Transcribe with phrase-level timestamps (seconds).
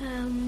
[0.00, 0.47] Um,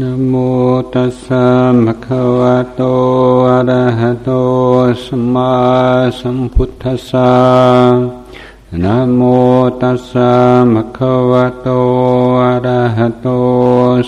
[0.00, 0.34] นโม
[0.94, 1.46] ตัสสะ
[1.84, 2.82] ภะคะวะโต
[3.48, 4.30] อะระหะโต
[5.04, 5.54] สัมมา
[6.20, 7.32] สัมพุทธัสสะ
[8.82, 9.20] นะโม
[9.82, 10.32] ตัสสะ
[10.72, 11.68] ภะคะวะโต
[12.42, 13.28] อะระหะโต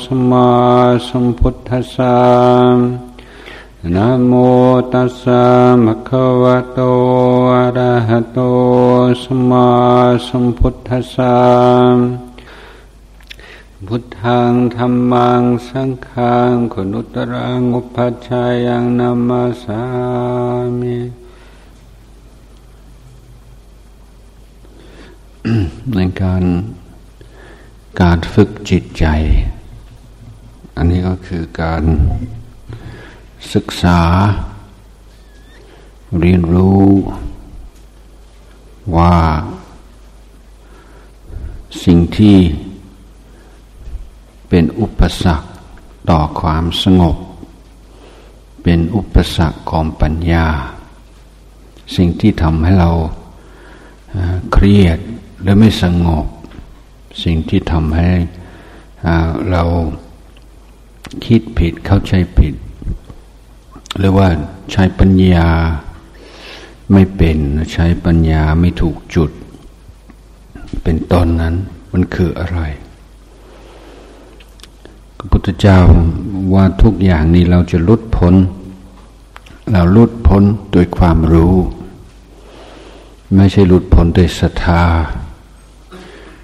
[0.03, 0.49] สัมมา
[1.09, 2.17] สัมพุทธัสสะ
[3.95, 4.33] นะโม
[4.93, 5.43] ตัสสะ
[5.85, 6.81] ภะคะวะโต
[7.55, 8.39] อะระหะโต
[9.23, 9.69] สัมมา
[10.29, 12.30] สัมพุทธัสสะ
[13.89, 19.83] พุทธังธรรมังสังฆังคุณุตรังอุปัชฌายังนามาสา
[20.81, 20.99] มิ
[25.95, 26.45] ในการ
[28.01, 29.05] การฝึกจิตใจ
[30.77, 31.83] อันนี้ก็คือการ
[33.53, 34.01] ศึกษา
[36.21, 36.89] เรียนรู้
[38.97, 39.17] ว่า
[41.85, 42.39] สิ่งที่
[44.51, 45.47] เป็นอุปสรรค
[46.11, 47.17] ต่อความสงบ
[48.63, 50.47] เป็นอุปสรรคของปัญญา
[51.97, 52.91] สิ่งที่ทำให้เรา
[54.53, 54.99] เครียด
[55.41, 56.27] หรือไม่สงบ
[57.25, 58.09] สิ่งที่ทำให้
[59.51, 59.63] เรา
[61.25, 62.55] คิดผิดเข้าใจผิด
[63.99, 64.29] หรือว่า
[64.73, 65.49] ใช้ปัญญา
[66.93, 67.39] ไม่เป็น
[67.73, 69.31] ใช้ปัญญาไม่ถูกจุด
[70.83, 71.55] เป็นต้นนั้น
[71.93, 72.61] มันคืออะไร
[75.31, 75.79] พุทธเจ้า
[76.55, 78.35] ว่าทุกอย่างนี้เราจะลุดพ้น
[79.73, 80.43] เราลุดพ้น
[80.73, 81.55] โดยความรู้
[83.35, 84.85] ไม่ใช่หลุดพ้นโดยศรัทธา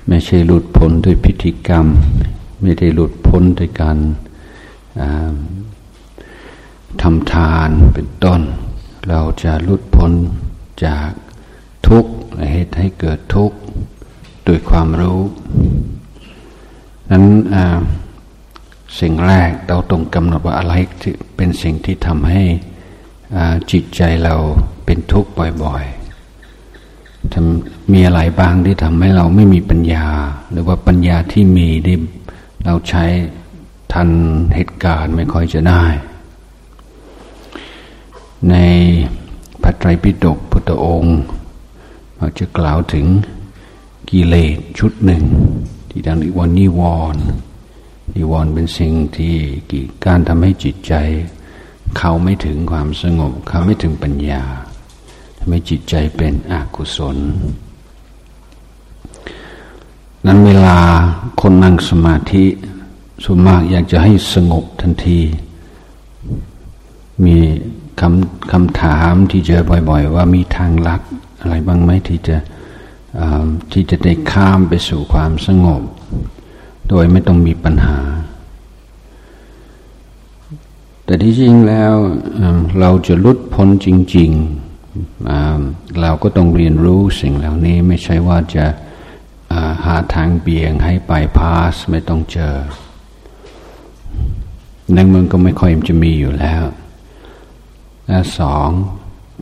[0.09, 1.87] ไม่ใช่หลุดพ้นโดยพิธีกรรม
[2.61, 3.99] ไม่ได้หลุดพ้นโดยการ
[7.03, 8.41] ทำทานเป็นต้น
[9.09, 10.13] เราจะหลุดพ้น
[10.85, 11.11] จาก
[11.87, 12.13] ทุกข์
[12.53, 13.59] เหตุให้เกิดทุกข์
[14.45, 15.21] โดยความรู้
[17.11, 17.25] นั้น
[19.01, 20.75] สิ่งแรกเราต้องกำหนดว่าอะไร
[21.37, 22.43] เป็นสิ่งที่ทำให้
[23.71, 24.35] จิตใจเรา
[24.85, 25.31] เป็นทุกข์
[25.63, 25.97] บ่อยๆ
[27.93, 30.07] มีอะไรบ้างที่ทำให้เราไม่มีปัญญา
[30.51, 31.99] หรือว่าปัญญาที่มีที่
[32.65, 33.05] เราใช้
[33.93, 34.09] ทัน
[34.55, 35.85] เหตุการณ์ไม่ค่อยจะได้
[38.51, 38.55] ใน
[39.63, 41.19] พระไตรปิฎกพุทธองค์
[42.17, 43.07] เราจะกล่าวถึง
[44.11, 45.25] กิเลสชุดหนึ่ง
[45.91, 46.81] ที่ดังเรียกว่านิว
[47.15, 47.23] รณ์
[48.17, 49.35] นิวรณ์เป็นสิ่งที่
[49.71, 50.95] กีดการทำให้จิตใจ
[51.99, 54.43] เขาไม่ถึงความสงบ เขาไม่ถึงปัญญา
[55.39, 57.17] ทำให้จิตใจเป็นอกุศล
[60.27, 60.79] นั้นเวลา
[61.41, 62.45] คนนั่งสมาธิ
[63.25, 65.21] ส่วนมากอยากจะให้สงบทันที
[67.25, 67.37] มี
[68.01, 71.03] คำคำถามที่เจอบ่อย ๆ ว่ามีทางลัด
[71.41, 72.37] อะไรบ้างไหมที่จะ
[73.73, 75.83] ที่จะได้ข้ามไปสู่ความสงบ
[76.89, 77.99] โดยไม่ต้องมีปัญหา
[81.05, 81.95] แต่ที่จริงแล้ว
[82.81, 84.31] เราจะลุดพ้นจริง
[84.95, 88.67] ๆ เราก็ต้องเรียนรู้สิ่งเหล่านี้ไม่ใช่ว่าจะ
[89.85, 92.57] หาทางเบี่ยงให้ไปพาสไม่ต้องเจอ
[94.95, 96.65] ในเมืองก็ไม่ค่อยจะมีอยู่แล้ว
[98.07, 98.69] และสอง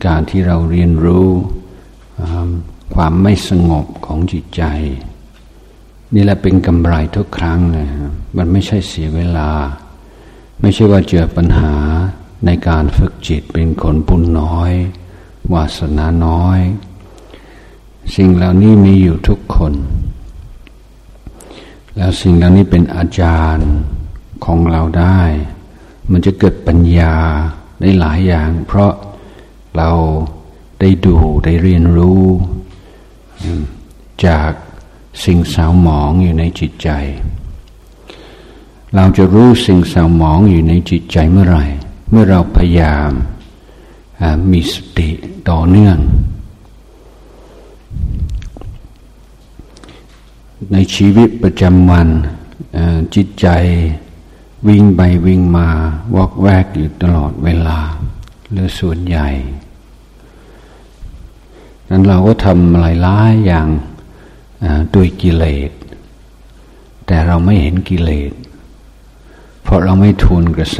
[0.05, 1.27] การที่เราเรียนรู้
[2.95, 4.63] ความไม่สงบของจิตใจ
[6.13, 7.87] นี่แหละเป็นกำไรทุกครั้งเลย
[8.37, 9.49] มันไม่ใช่เสียเวลา
[10.61, 11.73] ไม่ใช่ว่าเจอปัญหา
[12.45, 14.73] ในการฝึกจิตเป็นคนปุญน้อย
[15.53, 16.59] วาสนาน้อย
[18.15, 19.73] สิ่งเหล่านี้มีอยู่ทุกคน
[21.95, 23.69] แล้วสิ่งเหล่านี้เป็นอาจารย์
[24.45, 25.21] ของเราได้
[26.11, 27.15] มันจะเกิดปัญญา
[27.81, 28.93] ได้หลายอย่าง เพราะ
[29.77, 29.89] เรา
[30.79, 31.15] ได้ดู
[31.45, 32.23] ได้เรียนรู้
[34.25, 34.51] จาก
[35.23, 36.89] สิ่งสาวหมองอยู่ในจิตใจ
[38.95, 41.65] เราจะรู้สิ่งสาวหมองอยู่ในจิตใจเมื่อไหร่
[42.09, 43.11] เมื่อเราพยายาม
[44.51, 45.09] มีสติ
[45.49, 45.97] ต่อเนื่อง
[50.71, 52.07] ในชีวิตประจำวัน
[53.15, 53.47] จิตใจ
[54.67, 55.67] วิ่งไปวิ่งมา
[56.15, 57.79] วอกแวกอยู่ตลอดเวลา
[58.51, 59.29] หรือส่วนใหญ่
[61.89, 63.67] นั้นเราก็ทำหลายๆอย่าง
[64.93, 65.71] ด้วยกิเลส
[67.05, 68.33] แต่เราไม่เห็นกิเลส
[69.61, 70.79] เพราะเราไม่ทูนกระแส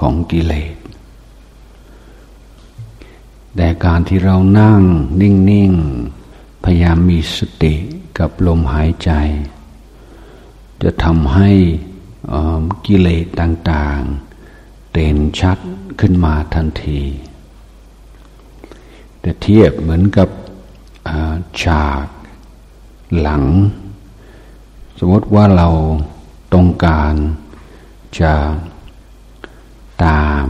[0.00, 0.76] ของกิเลส
[3.56, 4.82] แต่การที่เรานั่ง
[5.20, 5.72] นิ่ง
[6.18, 7.74] ๆ พยายามมีสติ
[8.18, 9.10] กับลมหายใจ
[10.82, 11.50] จะทำให้
[12.86, 14.00] กิเลสต่าง
[14.46, 15.58] ๆ เด่นชัด
[16.00, 17.02] ขึ้นมาทันที
[19.20, 20.28] แต่เทียบเหมือนกับ
[21.62, 22.06] ฉาก
[23.20, 23.44] หลัง
[24.98, 25.68] สมมติว่าเรา
[26.54, 27.14] ต้องการ
[28.20, 28.34] จะ
[30.04, 30.46] ตาม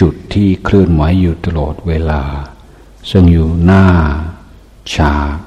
[0.00, 2.22] จุดที่เคลื่อนไหวอยู่ตลอดเวลา
[3.10, 3.86] ซึ่งอยู่หน้า
[4.94, 5.38] ฉาก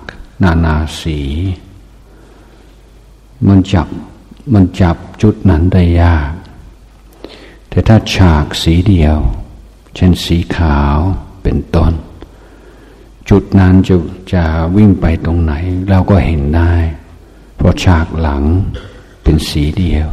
[0.43, 1.19] นานาสี
[3.47, 3.87] มันจับ
[4.53, 6.31] มันจับจุดนั้นได้ยาก
[7.69, 9.17] แต่ถ้าฉากสีเดียว
[9.95, 10.97] เช่นสีขาว
[11.43, 11.91] เป็นต้น
[13.30, 13.95] จุดนั้นจะ
[14.33, 14.45] จะ
[14.77, 15.54] วิ่งไปตรงไหน
[15.89, 16.74] เราก็เห็นได้
[17.56, 18.44] เพราะฉากหลัง
[19.24, 20.07] เป็นสีเดียว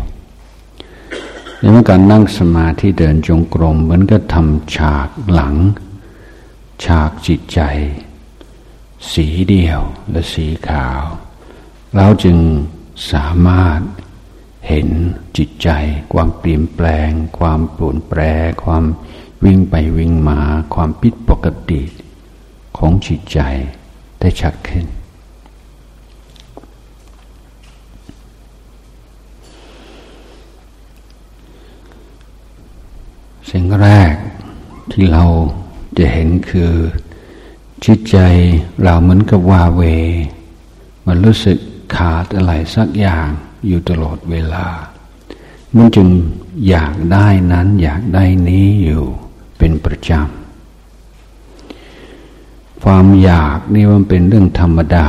[1.59, 5.55] ในเมื่อการนั่งสมาธิเดินจงกรมเหมือนก็ทำฉากหลัง
[6.85, 7.61] ฉากจิตใจ
[9.13, 9.81] สีเดียว
[10.11, 11.03] และสีขาว
[11.95, 12.39] เราจึง
[13.13, 13.81] สามารถ
[14.69, 14.89] เห็น
[15.37, 15.69] จิตใจ
[16.13, 18.21] ความเปลี่ยนแปลง ความปรวนแปร
[18.65, 18.85] ความ
[19.45, 20.41] วิ่งไปวิ่งมา
[20.75, 21.81] ความผิดปกติ
[22.77, 23.39] ของจิตใจ
[24.21, 24.87] ได้ชัดขึ้น
[33.51, 34.15] สิ่งแรก
[34.93, 35.25] ที่เรา
[35.99, 36.73] จะเห็นคือ
[37.85, 38.19] จิตใจ
[38.83, 39.83] เราเหมือนกับวาเว
[41.07, 41.59] มันรู้สึก
[41.97, 43.29] ขาดอะไรสักอย่าง
[43.67, 44.67] อยู่ตลอดเวลา
[45.75, 46.09] มันจึง
[46.69, 49.03] อยากได้นั้นอยากได้นี้อยู่
[49.59, 50.42] เป็นประจำ
[52.83, 55.09] ความอยากนี่มันเป็นเรื่องธรรมดา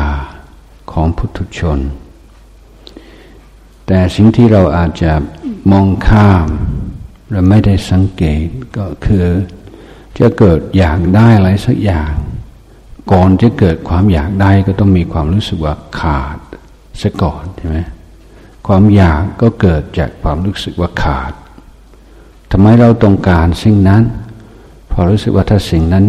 [0.91, 1.79] ของพุทุชน
[3.87, 5.11] แต่สิ่งที่เราอาจจะ
[5.71, 6.47] มองข้าม
[7.31, 8.45] และไม่ได้สังเกต
[8.77, 9.27] ก็คือ
[10.19, 12.11] จะเกิดอยากได้อะไรสักอย่าง
[13.11, 16.37] ก่อนจะเกิดความอยากได้ก็ต้องมีความรู้สึกว่าขาด
[17.01, 17.77] ซะก่อนใช่ไหม
[18.67, 21.33] ความอยากก็เกิดจากความรู้สึกว่าขาด
[22.51, 24.03] ทำไมเราต้องการสิ่งนั้น
[24.91, 26.05] พอรู้สึกว่าถ้าสิ่งนั้น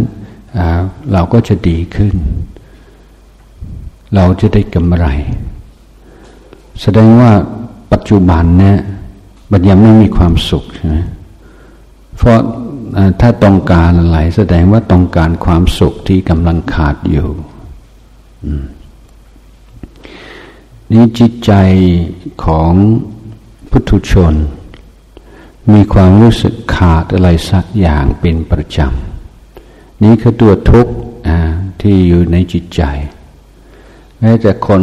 [1.13, 2.15] เราก็จะดีขึ้น
[4.15, 5.07] เราจะได้กำไร
[6.81, 7.33] แสดงว่า
[7.93, 8.79] ปัจจุบันเนี่ย
[9.51, 10.97] มันยังไม่มีความสุขใช่ไหม
[12.17, 12.39] เพราะ
[13.21, 17.29] ถ้าต้องการอะไรแสดงว่าต้องการความสุขที่กำลังขาดอยู่
[20.93, 21.53] นี้จิตใจ
[22.45, 22.73] ของ
[23.71, 24.35] พุทุชน
[25.73, 29.14] มีความรู้สึกขาดอะไรสักอย่างเป็นประจำ
[30.05, 30.93] นี้คือตัวทุกข์
[31.81, 32.83] ที่อยู่ในจิตใจ
[34.21, 34.83] แม้แต่คน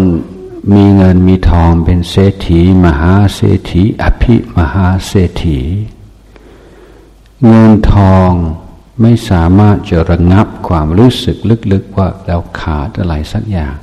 [0.74, 5.60] มีเงินมีทองเป็นเศรษฐี มหาเศรษฐี อภิมหาเศรษฐี
[7.46, 8.32] เงินทอง
[9.02, 11.38] ไม่สามารถจะระงับความรู้สึก
[11.72, 13.76] ลึกๆว่าเราขาดอะไรสักอย่าง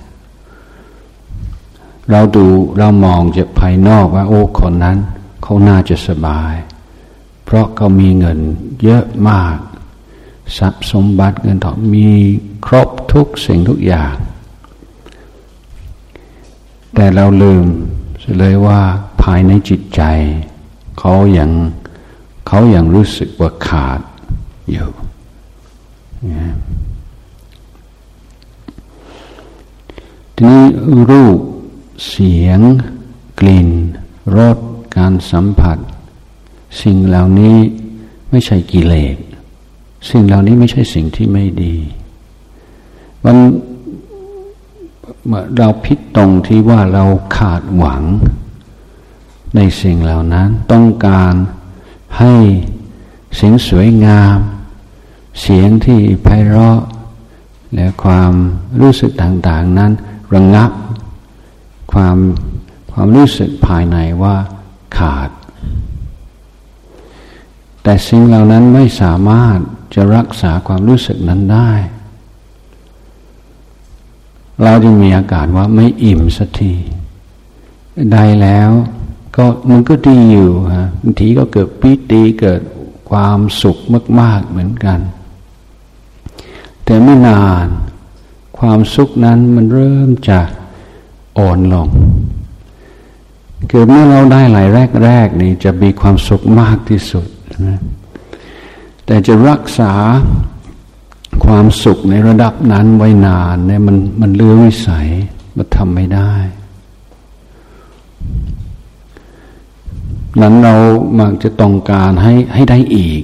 [2.11, 2.47] เราดู
[2.79, 4.99] เรามองจากภายนอกว่าโอ้คนนั้น
[5.43, 6.55] เขาน่าจะสบาย
[7.45, 8.39] เพราะเขามีเงิน
[8.83, 9.57] เยอะมาก
[10.57, 12.09] ทรัพย์สมบัติเงินทองมี
[12.67, 14.15] ครบทุกสิ่งทุกอย่าง
[16.95, 17.65] แต่เราลืม
[18.39, 18.81] เลยว่า
[19.23, 20.03] ภายในจิตใจ
[20.99, 21.51] เขายัาง
[22.47, 24.01] เขายัางรู้สึกว่าขาด
[24.71, 24.89] อยู่
[30.35, 30.65] ทีนี้
[31.11, 31.39] รูป
[32.09, 32.61] เสียง
[33.41, 33.69] กลิ่น
[34.37, 34.59] รส
[34.97, 35.79] การสัมผัส
[36.83, 37.57] สิ่งเหล่านี้
[38.31, 39.17] ไม่ใช่กิเลส
[40.11, 41.77] สิ่งเหล่านี้ไม่ใช่สิ่งที่ไม่ดี
[43.25, 43.37] มัน
[45.57, 47.05] เราพิดตรงที่ว่าเรา
[47.37, 48.03] ขาดหวัง
[49.57, 51.35] ในสิ่งเหล่านั้น ต้องการ
[52.19, 52.35] ให้
[53.37, 54.39] เสียงสวยงาม
[55.41, 56.81] เสียงที่ไพเราะ
[57.75, 58.33] และความ
[58.81, 59.93] รู้สึกต่างๆนั้น
[60.35, 60.71] ระงงับ
[61.93, 62.17] ความ
[62.93, 64.37] ความรู้สึกภายในว่า
[64.99, 65.31] ขาด
[67.83, 69.59] แต่สิ่งเหล่านั้นไม่สามารถ
[69.95, 71.71] จะรักษาความรู้สึกนั้นได้
[74.63, 76.75] เราจึงมีอาการว่าไม่อิ่มสักที
[78.13, 78.71] ได้แล้ว
[79.37, 82.61] ก็มันก็ดีอยู่ฮะบางทีก็เกิดปิติเกิด
[83.11, 83.79] ความสุข
[84.21, 85.01] มาก ๆเหมือนกัน
[86.85, 87.67] แต่ไม่นาน
[88.59, 90.49] ความสุขนั้นมันเริ่มจาก
[91.39, 91.89] อ่อนลง
[93.71, 94.69] คือเมื่อเราได้หลาย
[95.05, 97.27] แรกๆนี่จะมีความสุขมากที่สุด
[97.67, 97.81] นะ
[99.11, 99.93] แต่จะรักษา
[101.45, 105.09] ความสุขในระดับนั้นไว้นานเนี่ยมันมันเลือวิสัย
[105.57, 106.33] มันทำไม่ได้
[110.41, 110.75] นั้นเรา
[111.21, 113.23] มักจะต้องการให้ให้ได้อีก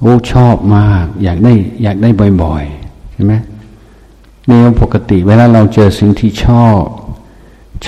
[0.00, 2.10] โอ้ชอบมาก อยากได้อยากได้
[2.42, 3.34] บ่อยๆใช่ไหม
[4.46, 6.82] เนี่ยปกติ เวลาเราเจอสิ่งที่ชอบ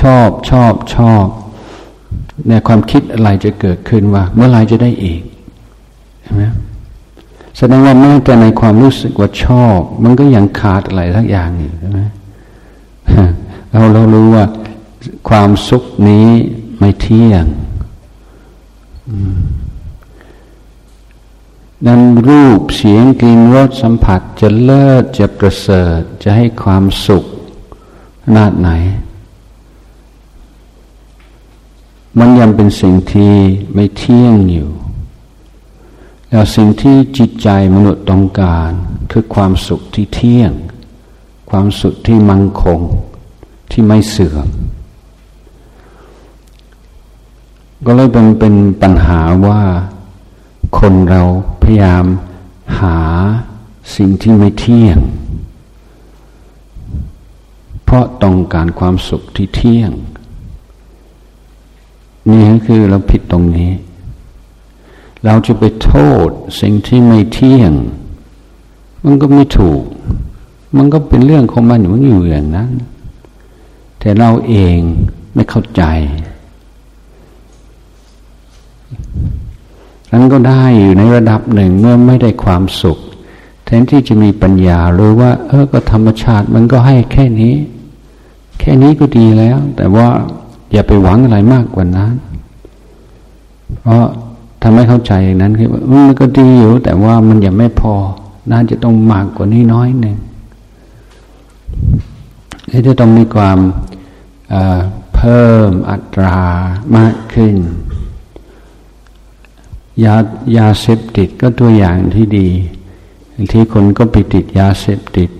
[0.00, 1.26] ชอบชอบชอบ
[2.48, 5.22] ในความคิดอะไรจะเกิดขึ้นว่า เมื่อไรจะได้อีก
[6.22, 6.42] ใช่ไหม
[7.56, 12.00] แสดงว่าแม้แต่ในความรู้สึกว่าชอบ มันก็ยังขาดอะไรทักอย่างอยู่ใช่ไหม
[13.70, 14.44] เราเรารู้ว่า
[15.28, 16.28] ความสุขนี้
[16.78, 17.46] ไม่เที่ยง
[21.86, 27.24] นั้นรูปเสียงกลิ่นรสสัมผัสจะเลิศจะประเสริฐ จะให้ความสุข
[28.24, 28.70] ขนาดไหน
[32.18, 33.34] มันยังเป็นสิ่งที่
[33.74, 34.70] ไม่เที่ยงอยู่
[36.30, 38.70] แล้วสิ่งที่จิตใจมนุษย์ต้องการ
[39.10, 40.52] คือความสุขที่เที่ยง
[41.50, 42.80] ความสุขที่มั่งคง
[43.70, 44.48] ที่ไม่เสื่อม
[47.86, 49.62] ก็เลยเป็นเป็นปัญหาว่า
[50.78, 51.22] คนเรา
[51.62, 52.04] พยายาม
[52.80, 52.98] หา
[53.96, 54.98] สิ่งที่ไม่เที่ยง
[57.84, 59.90] เพราะต้องการความสุขที่เที่ยง
[62.30, 63.70] นี่คือเราผิดตรงนี้
[65.24, 65.92] เราจะไปโท
[66.26, 66.28] ษ
[66.60, 67.72] สิ่งที่ไม่เที่ยง
[69.04, 69.82] มันก็ไม่ถูก
[70.76, 72.70] มันก็เป็นเรื่องของมันมันอยู่อย่างนั้น
[73.98, 74.76] แต่เราเอง
[75.34, 75.82] ไม่เข้าใจ
[80.10, 82.98] นั้นก็ได้อยู่ในระดับหนึ่งเมื่อไม่ได้ความสุข
[83.64, 87.54] แทนที่จะมีปัญญารู้ว่า เออก็ธรรมชาติมันก็ให้แค่นี้
[88.60, 90.08] แค่นี้ก็ดีแล้ว แต่ว่า
[90.72, 92.14] อย่าไปหวังอะไรมากกว่านั้น
[93.80, 94.04] เพราะ
[94.62, 97.94] ทำให้เข้าใจอย่างนั้นคือมันก็ดีอยู่ แต่ว่ามันยังไม่พอ
[98.50, 100.16] น่าจะต้องมากกว่านี้น้อยหนึ่ง
[102.70, 103.58] ที่จะต้องมีความ
[105.14, 106.38] เพิ่มอัตรา
[106.96, 107.54] มากขึ้น
[110.04, 110.14] ยา
[110.56, 112.48] ยาเสพติดก็ตัวอย่างที่ดี
[113.52, 115.30] ที่คนก็ไปติดยาเสพติด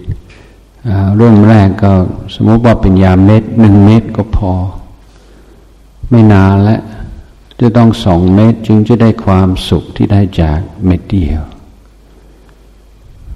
[1.17, 1.93] เรื่องแรกก็
[2.35, 4.53] สมมติว่าเป็นยาเม็ดหนึ่งเม็ดก็พอ
[6.13, 6.81] ไม่นานแล้ว
[7.61, 11.43] จะต้องสองเม็ดจึงจะได้ความสุขที่ได้จากเม็ดเดียว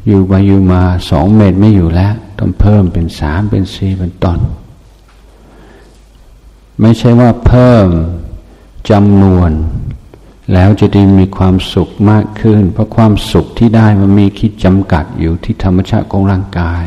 [0.07, 4.39] อยู่ไปอยู่มาสองเม็ดไม่อยู่แล้ว ต้องเพิ่มเป็นสามเป็นสี่เป็นต้น
[6.81, 7.87] ไม่ใช่ว่าเพิ่ม
[8.91, 9.51] จำนวน
[10.53, 16.85] แล้วจะได้มีความสุขมากขึ้น เพราะความสุขที่ได้มันมีคิดจำกัดอยู่ที่ธรรมชาติของร่างกาย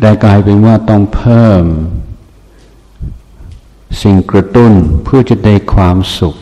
[0.00, 1.64] ได้กลายเป็นว่าต้องเพิ่ม
[4.00, 4.72] สิ่งกระตุ้น
[5.04, 6.34] เพื่อจะได้ความสุข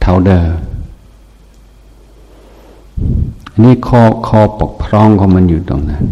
[0.00, 0.50] เท่าเดิม
[3.62, 6.04] นี่ข้อข้อปกพร่องของมันอยู่ตรงนั้น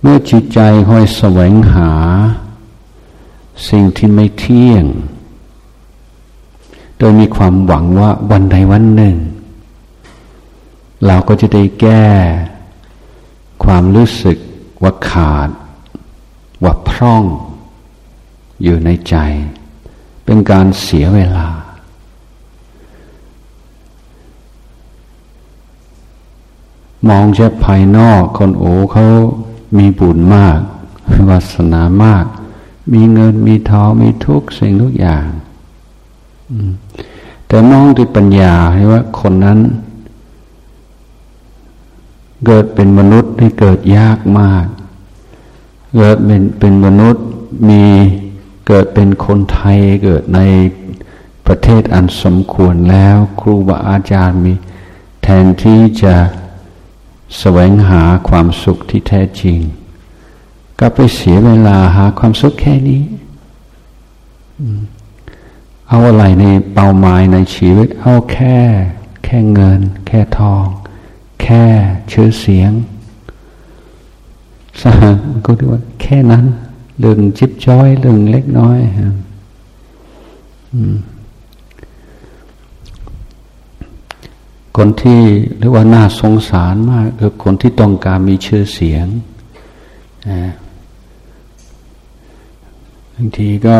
[0.00, 1.90] เมื่อจิตใจคอยแสวงหา
[3.68, 4.84] สิ่งที่ไม่เที่ยง
[6.98, 9.16] โดยมีความหวังว่าวันใดวันหนึ่ง
[11.06, 12.08] เราก็จะได้แก้
[13.64, 14.36] ความรู้สึก
[14.82, 15.48] ว่าขาด
[16.64, 17.24] ว่าพร่อง
[18.62, 19.16] อยู่ในใจ
[20.24, 21.48] เป็นการเสียเวลา
[27.08, 29.04] มองแค่ภายนอกคนโอ้เขา
[29.78, 30.58] มีบุญมาก
[31.28, 32.24] วาสนามาก
[32.92, 35.26] มีเงินมีทองมีทุกสิ่งทุกอย่าง
[37.46, 39.58] แต่มองด้วยปัญญาให้ว่าคนนั้น
[42.46, 44.66] เกิดเป็นมนุษย์ที่เกิดยากมาก
[45.94, 47.24] เกิดเป็นเป็นมนุษย์
[47.68, 47.84] มี
[48.66, 50.40] เกิดเป็นคนไทยเกิดใน
[51.46, 54.54] ประเทศอันสมควรแล้ว ครูบาอาจารย์มี
[55.22, 56.16] แทนที่จะ
[57.38, 59.58] แสวงหาความสุขที่แท้จริง
[60.78, 63.02] ก็ไปเสียเวลาหาความสุขแค่นี้
[65.88, 68.58] เอาอะไรในเป้าหมายในชีวิต เอาแค่
[69.24, 70.66] แค่เงิน แค่ทอง
[71.42, 71.64] แค่
[72.12, 72.70] ชื่อเสียง
[74.82, 75.02] สห
[75.44, 76.44] ก็เรียกว่า แค่นั้น
[77.00, 78.78] เรื่องจิบจ้อยเรื่องเล็กน้อย
[84.76, 85.20] คนที่
[85.58, 89.06] เรียกว่าน่าสงสารมากคือคนที่ต้องการมีชื่อเสียง
[93.14, 93.76] บางทีก็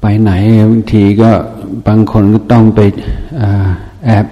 [0.00, 0.32] ไปไหน
[0.70, 1.30] บางทีก็
[1.86, 2.80] บางคนก็ต้องไป
[4.04, 4.26] แอบ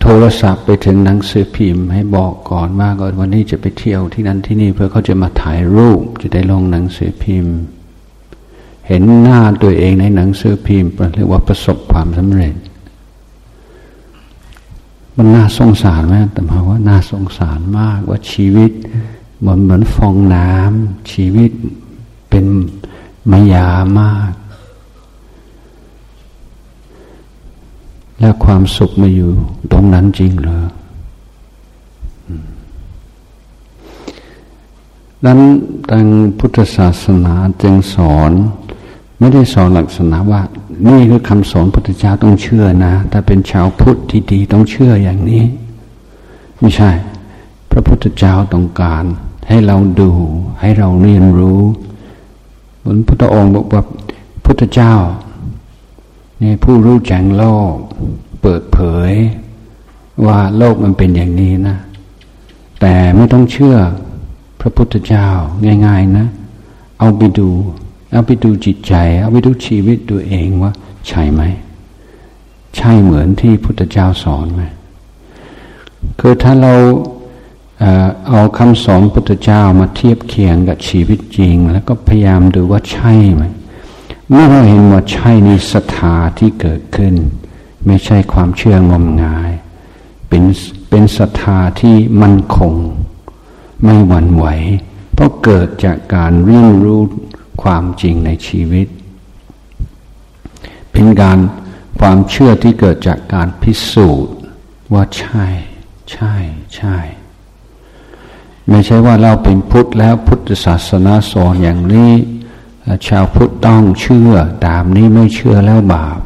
[0.00, 7.54] โทรศัพท์ไปถึงหนังสือพิมพ์ ให้บอกก่อนว่าก่อนวันนี้จะไปเที่ยวที่นั่นที่นี่เพื่อเขาจะมาถ่ายรูปจะได้ลงหนังสือพิมพ์
[8.86, 12.54] เห็นหน้าตัวเองในหนังสือพิมพ์เรียกว่าประสบความสำเร็จ
[15.16, 18.72] มันน่าสงสารไหมแต่มาว่าน่าสงสารมากว่าชีวิต
[19.38, 21.50] เหมือนเหมือนฟองน้ำชีวิต
[22.28, 22.44] เป็น
[23.30, 24.32] มายามาก
[28.20, 29.30] แล้วความสุขมาอยู่
[29.72, 30.58] ตรงนั้นจริงเหรอ
[35.26, 35.40] นั้น
[35.90, 36.06] ทาง
[36.38, 38.32] พุทธศาสนาจึงสอน
[39.18, 40.42] ไม่ได้สอนลักษณะว่า
[40.88, 45.44] นี่คือคำสอนพุทธเจ้าต้องเชื่อนะถ้าเป็นชาวพุทธที่ดีต้องเชื่ออย่างนี้
[46.60, 46.90] ไม่ใช่
[47.70, 49.04] พระพุทธเจ้าต้องการ
[49.48, 50.10] ให้เราดู
[50.60, 51.62] ให้เราเรียนรู้
[52.78, 53.82] เหมือนพุทธองค์บอกว่า
[54.44, 54.92] พุทธเจ้า
[56.40, 57.74] เนี่ยผู้รู้แจ้งโลก
[58.42, 58.78] เปิดเผ
[59.10, 59.12] ย
[60.26, 61.76] ว่าโลกมันเป็นอย่างนี้นะ
[62.80, 63.76] แต่ไม่ต้องเชื่อ
[64.60, 65.28] พระพุทธเจ้า
[65.86, 66.26] ง่าย ๆนะ
[66.98, 67.48] เอาไปดู
[68.12, 70.72] เอาไปดูจิตใจ เอาไปดูชีวิตตัวเองว่า
[71.08, 71.42] ใช่ไหม
[72.76, 74.62] ใช่เหมือนที่พุทธเจ้าสอนไหม
[76.20, 76.74] คือถ้าเรา
[78.28, 83.44] เอาคำสอนพุทธเจ้ามาเทียบเคียงกับชีวิตจริง แล้วก็พยายามดูว่าใช่ไหม
[84.32, 87.14] เมื่อเราเห็นว่าใช่ในศรัทธาที่เกิดขึ้น
[87.86, 89.50] ไม่ใช่ความเชื่องมงาย
[90.28, 90.44] เป็น
[90.90, 92.74] เป็นศรัทธาที่มั่นคง
[93.84, 94.46] ไม่หวั่นไหว
[95.14, 97.02] เพราะเกิดจากการเรียนรู้
[97.62, 98.86] ความจริงในชีวิต
[100.92, 101.38] เป็นการ
[102.00, 104.34] ความเชื่อที่เกิดจากการพิสูจน์
[104.92, 105.46] ว่าใช่
[106.12, 106.34] ใช่
[106.76, 106.96] ใช่
[108.68, 112.12] ไม่ใช่ว่าเราเป็นพุทธแล้วพุทธศาสนาสอนอย่างนี้
[113.06, 114.32] ชาวพุทธต้องเชื่อ
[114.66, 116.20] ตามนี้ไม่เชื่อแล้วบาป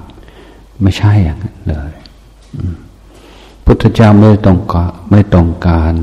[0.83, 1.93] ไม่ใช่อย่างนั้นเลย
[3.65, 5.95] พุทธเจ้าไม่ต้องการไม่ต้องการ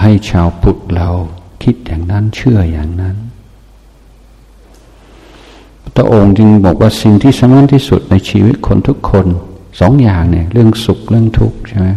[0.00, 1.08] ให้ชาวพุทธเรา
[1.62, 3.16] คิดอย่างนั้นเชื่ออย่างนั้น
[5.94, 9.26] พระองค์จึงบอกว่าสิ่งที่สำคัญที่สุดในชีวิตคนทุกคน
[9.80, 11.88] สองอย่างเนี่ยเรื่องสุขเรื่องทุกข์ใช่ไหม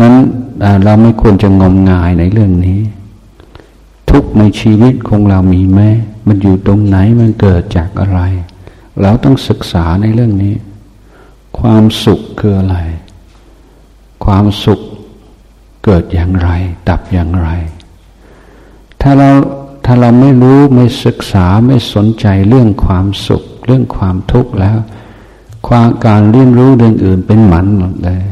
[0.00, 0.14] นั้น
[0.84, 2.80] เราไม่ควรจะงมงายในเรื่องนี้
[4.14, 5.80] ทุกในชีวิตของเรามีไหม
[6.26, 8.20] มันอยู่ตรงไหนมันเกิดจากอะไร
[9.02, 10.54] เราต้องศึกษาในเรื่องนี้
[11.58, 12.76] ความสุขคืออะไร
[14.24, 14.80] ความสุข
[15.84, 16.50] เกิดอย่างไร
[16.88, 17.48] ดับอย่างไร
[19.00, 19.30] ถ้าเรา
[19.84, 24.78] ถ้าเราไม่รู้ไม่ศึกษาไม่สนใจเรื่องความสุข เรื่องความทุกข์แล้ว
[25.68, 28.22] ความการเรียนรู้เรื่องอื่นเป็นหมันหมดเลย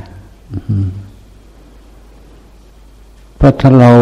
[3.37, 3.93] เพราะถ้าเรา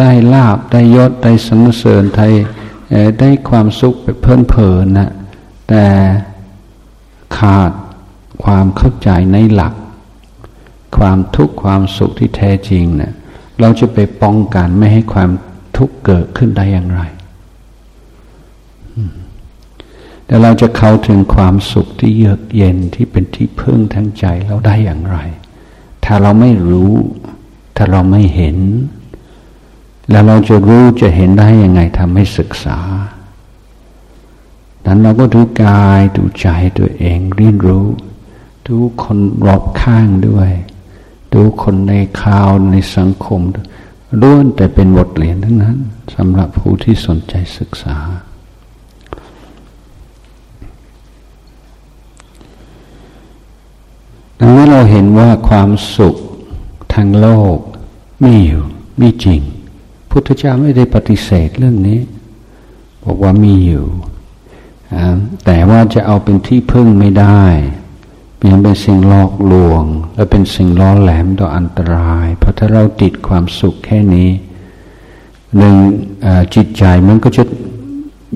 [0.00, 2.32] ได้ลาบได้ยศได้สรรเสริญไทย
[3.20, 5.10] ได้ความสุขไปเพลินเพลินนะ
[5.68, 5.84] แต่
[7.38, 7.70] ขาด
[8.44, 9.74] ความเข้าใจในหลัก
[10.96, 13.12] ความทุกข์ความสุขที่แท้จริงเนะี่ย
[13.60, 15.30] เราจะไปป้องกันไม่ให้ความ
[15.76, 17.02] ทุกข์เกิดขึ้นได้อย่างไร
[20.26, 25.18] แต่เราจะเข้าถึงความสุขที่เยือกเย็นที่เป็นที่พึ่งทั้งใจเราได้อย่างไร
[26.04, 26.92] ถ้าเราไม่รู้
[27.76, 28.56] ถ้าเราไม่เห็น
[30.10, 32.78] แล้วเราจะรู้จะเห็นได้ยังไงทำให้ศึกษา
[34.86, 36.46] นั้นเราก็ดูกายดูใจ
[36.78, 37.86] ตัวเองเรียนรู้
[38.66, 40.50] ดูคนรอบข้างด้วย
[41.32, 43.40] ดูคนในข่าวในสังคม
[44.20, 45.76] ล้วนแต่เป็นบทเรียนทั้งนั้น
[46.14, 47.96] สำหรับผู้ที่สนใจศึกษา
[54.40, 56.16] ดังนั้นเราเห็นว่าความสุข
[56.94, 57.58] ทางโลก
[58.22, 58.62] มีอยู่
[59.00, 59.40] มีจริง
[60.16, 62.00] พุทธเจ้าไม่ได้ปฏิเสธเรื่องนี้
[63.04, 63.86] บอกว่ามีอยู่
[65.44, 67.42] แต่ว่าจะเอาเป็นที่พึ่งไม่ได้
[68.48, 74.30] ยังเป็นสิ่งหลอกลวง และเป็นสิ่งล้อแหลมต่ออันตราย เพราะถ้าเราติดความสุขแค่นี้
[75.56, 75.74] หนึ่ง
[76.54, 77.42] จิตใจมันก็จะ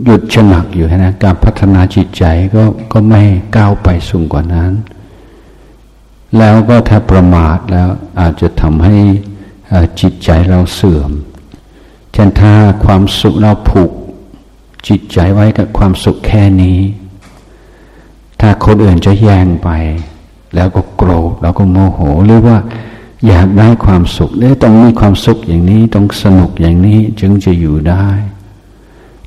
[0.04, 2.62] หยุดชะงักอยู่นะการพัฒนาจิตใจก็
[2.92, 3.22] ก็ไม่
[3.56, 4.72] ก้าวไปสูงกว่านั้น
[6.38, 7.88] แล้วก็ถ้าประมาทแล้ว
[8.20, 8.96] อาจจะทำให้
[10.00, 11.12] จิตใจเราเสื่อม
[12.18, 12.52] ช่นถ้า
[12.84, 13.90] ความสุขเราผูก
[14.88, 16.78] จิตใจไว้กับความสุขแค่นี้
[18.40, 19.68] ถ้าคนอื่นจะแย่งไป
[20.54, 22.58] แล้วก็โกรธแล้วก็โมโหหรือว่า
[23.26, 28.06] อยากได้ความสุขเนี่ยต้องมีความสุขอย่างนี้ต้องสนุกอย่างนี้จึงจะอยู่ได้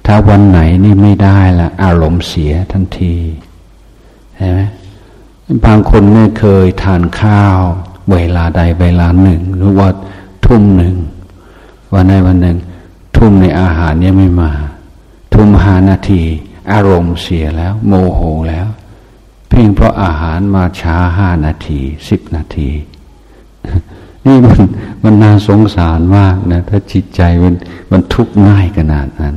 [0.05, 3.15] ถ้าวันไหนนี่ไม่ได้ละอารมณ์เสียทันที
[4.35, 4.59] ใช่ไหม
[5.65, 7.57] บางคนไม่เคยทานข้าว
[8.11, 9.89] เวลาใดเวลาหนึ่ง หรือว่า
[10.45, 10.95] ทุ่มหนึ่ง
[11.93, 12.57] วันในวันหนึ่ง
[13.21, 14.51] ทุ่มในอาหารเนี่ยไม่มา
[15.33, 16.23] ทุ่มหานาที
[16.71, 18.67] อารมณ์เสียแล้ว โมโหแล้ว
[19.49, 22.69] เพีพียงเพราะอาหารมาช้าห้านาทีสิบนาที
[24.25, 24.59] นี่มัน
[25.03, 27.55] มันน่าสงสารมากนะถ้าจิตใจมัน
[27.91, 29.35] มันทุกข์ง่ายขนาดนั้น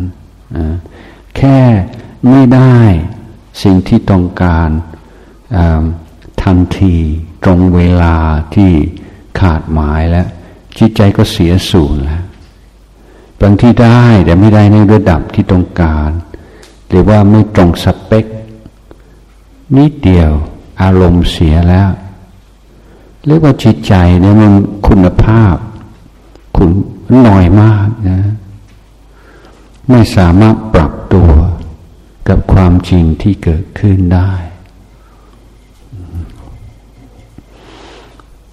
[1.37, 1.59] แค่
[2.31, 2.79] ไม่ได้
[3.63, 4.69] สิ่งที่ต้องการ
[6.43, 6.97] ทันที
[7.45, 8.17] ตรงเวลา
[8.55, 8.71] ที่
[9.41, 10.27] ขาดหมายแล้ว
[10.79, 12.23] จิตใจก็เสียสูญแล้ว
[13.47, 16.11] บางที่ได้แต่ไม่ได้ในระดับที่ต้องการ
[16.89, 18.27] หรือว่าไม่ตรงสเปค
[19.77, 20.31] นิดเดียว
[20.83, 21.91] อารมณ์เสียแล้ว
[23.27, 24.53] เรียกว่าจิตใจเนี่ยมัน
[24.87, 25.57] คุณภาพ
[26.57, 26.71] คุณ
[27.27, 28.21] น้อยมากนะ
[29.91, 31.31] ไม่สามารถปรับตัว
[32.29, 34.33] กับความจริงที่เกิดขึ้นได้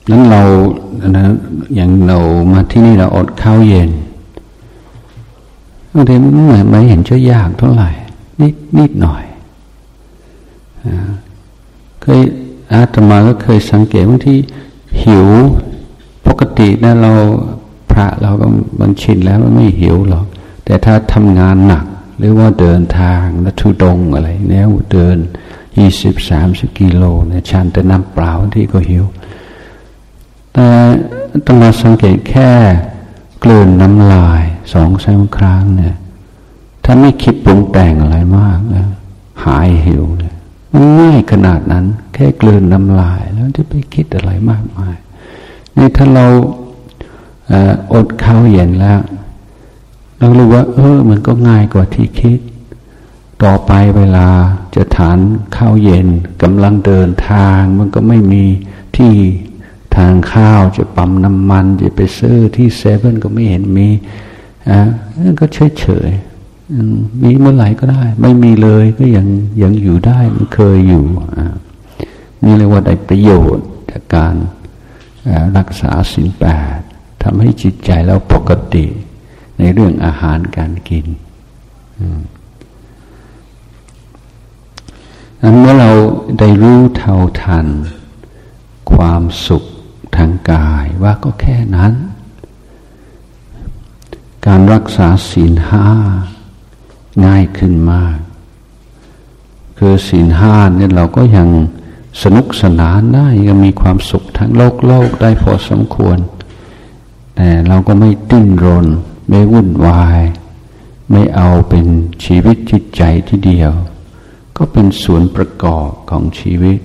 [0.09, 0.43] นั้นเรา
[1.15, 1.25] นะ
[1.75, 2.17] อย่างเรา
[2.51, 3.91] มาที่นี่เราอดข้าวเย็น
[5.93, 6.33] บางทีมัน
[6.69, 7.89] ไม่เห็นจะยากเท่าไหร่
[8.41, 9.23] นิดนิดหน่อย
[12.01, 12.21] เคย
[12.73, 14.39] อาตมาก็เคยสังเกตบางที่
[15.03, 15.27] หิว
[16.27, 17.11] ปกตินะเรา
[17.91, 18.47] พระเราก็
[18.79, 20.25] มันชินแล้วมันไม่หิวหรอก
[20.65, 21.85] แต่ถ้าทำงานหนัก
[22.17, 25.17] หรือว่าเดินทางนัทุดงอะไรเนี่ยเดิน
[25.77, 29.05] ยี่สิบสามสิบกิโลเนี่ยชันแต่น้ำเปล่าที่ก็หิว
[30.53, 30.67] แต่
[31.45, 32.51] ต้องมาสังเกตแค่
[33.43, 34.43] กลืนน้ำลาย
[34.73, 35.95] สองสามครั้งเนี่ย
[36.83, 38.87] ถ้าไม่คิดปรุงแต่งอะไรมากนะ
[39.45, 40.33] หายหิวเลย
[40.73, 44.95] มันง่ายขนาดนั้น แค่กลืนน้ำลาย แล้วจะไปคิดอะไรมากมาย
[45.77, 46.25] นี่ถ้าเรา
[47.93, 48.99] อดข้าวเย็นแล้ว
[50.17, 52.39] เรารู้ว่า เออ มันก็ง่ายกว่าที่คิด
[53.43, 54.27] ต่อไปเวลา
[54.75, 55.17] จะทาน
[55.57, 56.07] ข้าวเย็น
[56.41, 58.43] กำลังเดินทาง มันก็ไม่มี
[58.97, 59.13] ที่
[59.95, 63.87] ทางข้าวจะปั๊มน้ำมัน จะไปซื้อที่เซเว่นก็ไม่เห็นมี
[64.69, 64.79] อะ
[65.39, 66.11] ก็เฉยเฉย
[67.21, 69.27] มีเมื่อไหร่ก็ได้ ไม่มีเลยก็ยัง
[69.63, 71.05] ยังอยู่ได้มันเคยอยู่
[72.43, 74.35] นี่เรียกว่าได้ประโยชน์จากการ
[75.57, 76.45] รักษาสินแป
[76.77, 76.79] ด
[77.21, 78.85] ทำให้จิตใจเราปกติ
[79.57, 81.05] ในเรื่องอาหารการกิน
[85.41, 85.91] นั้นเมื่อเรา
[86.39, 87.67] ได้รู้เท่าทัน
[88.93, 89.63] ความสุข
[90.15, 91.93] ทางกายว่าก็แค่นั้น
[94.47, 95.87] การรักษาศีลห้า
[97.25, 98.17] ง่ายขึ้นมาก
[99.77, 101.47] คือศีลห้าเนี่ยเราก็ยัง
[102.23, 106.17] สนุกสนานได้ยังมีความสุขทั้งโลกโลกได้พอสมควร
[107.35, 108.87] แต่เราก็ไม่ติ้นรน
[109.29, 110.21] ไม่วุ่นวาย
[111.11, 111.85] ไม่เอาเป็น
[112.25, 113.71] ชีวิตจิตใจที่เดียว
[114.57, 116.79] ก็เป็นส่วนประกอบของชีวิต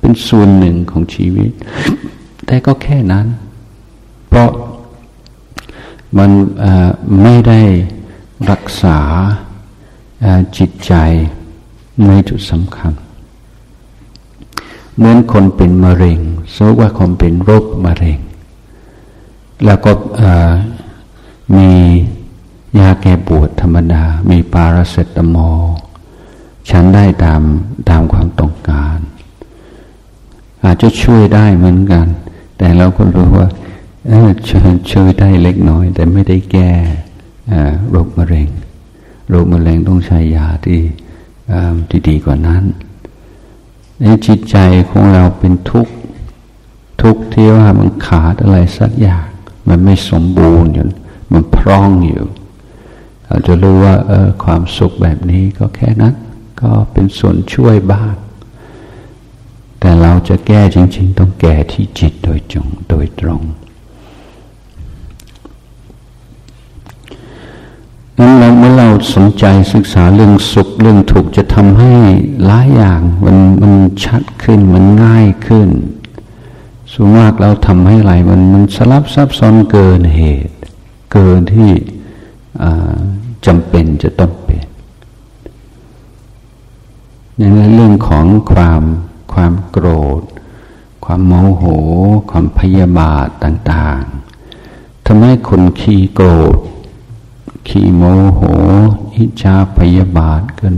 [0.00, 1.50] เป็นส่วนหนึ่งของชีวิต
[2.46, 3.26] แต่ก็แค่นั้น
[4.28, 4.50] เพราะ
[6.18, 6.30] มัน
[7.22, 7.60] ไม่ได้
[8.50, 8.98] รักษา
[10.56, 10.92] จิตใจ
[12.06, 12.92] ในจุดสำคัญ
[14.96, 16.18] เหมือนคนเป็นมะเร็ง
[16.54, 18.18] สมมติว่าคนเป็นโรคมะเร็ง
[19.64, 19.92] แล้วก็
[21.56, 21.70] มี
[22.78, 25.62] ยาแก้ปวดธรรมดา มีปาราเซตามอล
[26.70, 27.42] ฉันได้ตาม
[27.90, 28.98] ตามความต้องการ
[30.64, 32.06] อาจจะช่วยได้เหมือนกัน
[32.58, 33.48] แต่เราก็รู้ว่า
[34.90, 36.70] ช่วยได้เล็กน้อย แต่ไม่ได้แก้
[37.90, 38.48] โรคมะเร็ง
[39.28, 40.82] โรคมะเร็งต้องใช้ยาที่
[41.88, 42.64] ที่ดีกว่านั้น
[44.00, 44.56] ในจิตใจ
[44.90, 45.94] ของเราเป็นทุกข์
[47.02, 49.26] ทุกข์ที่ว่ามันขาดอะไรสักอย่าง
[49.68, 50.86] มันไม่สมบูรณ์อยู่
[51.32, 52.24] มันพร่องอยู่
[53.26, 56.14] เราจะรู้ว่าเออความสุขแบบนี้ก็แค่นั้น
[56.60, 58.14] ก็เป็นส่วนช่วยบ้าง
[59.80, 63.42] แต่เราจะแก้จริง ๆ ต้องแก้ที่จิตโดยจงโดยตรง
[68.20, 71.94] นั้นเราเมื่อเราสนใจศึกษาเรื่องสุขเรื่องทุกข์จะทำให้
[72.46, 75.68] หลายอย่างมันมันชัดขึ้นมันง่ายขึ้น
[76.92, 80.54] ส่วนมากเราทำให้ไหลมันมันสลับซับซ้อนเกินเหตุ
[81.12, 81.70] เกินที่
[83.46, 84.66] จำเป็นจะต้องเป็น
[87.38, 88.82] อย่างเรื่องของความ
[89.32, 89.86] ความโกร
[90.20, 90.22] ธ
[91.04, 91.64] ความโมโห
[92.30, 94.02] ความพยาบาทต่าง
[94.56, 96.58] ๆทำให้คนขี้โกรธ
[97.68, 98.02] ขี้โม
[98.34, 98.40] โห
[99.16, 100.76] อิจฉาพยาบาทเกิน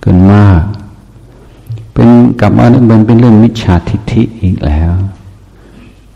[0.00, 0.62] เกินมาก
[1.92, 2.08] เป็น
[2.40, 4.92] กลับมามันเป็นเรื่องมิจฉาทิฏฐิอีกแล้ว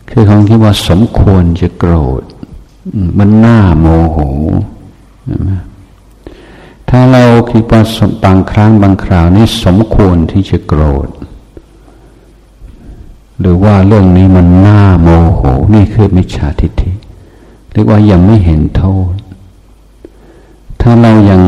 [0.09, 2.23] คือเขาคิดว่าสมควรจะโกรธ
[3.17, 4.17] มันหน่าโมโห
[6.89, 7.81] ถ้าเราคิดว่า
[8.23, 11.09] บางครั้งบางคราวนี้สมควรที่จะโกรธ
[13.39, 15.41] หรือว่าเรื่องนี้มันหน่าโมโห
[15.73, 16.91] นี่คือมิจฉาทิฏฐิ
[17.71, 19.13] เรียกว่ายังไม่เห็นโทษ
[20.81, 21.43] ถ้าเรายัง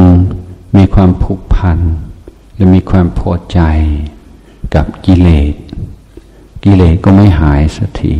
[0.77, 1.79] มีความผูกพัน
[2.59, 3.59] ยังมีความพอใจ
[4.75, 5.53] กับกิเลส
[6.63, 8.15] กิเลสก็ไม่หายสักที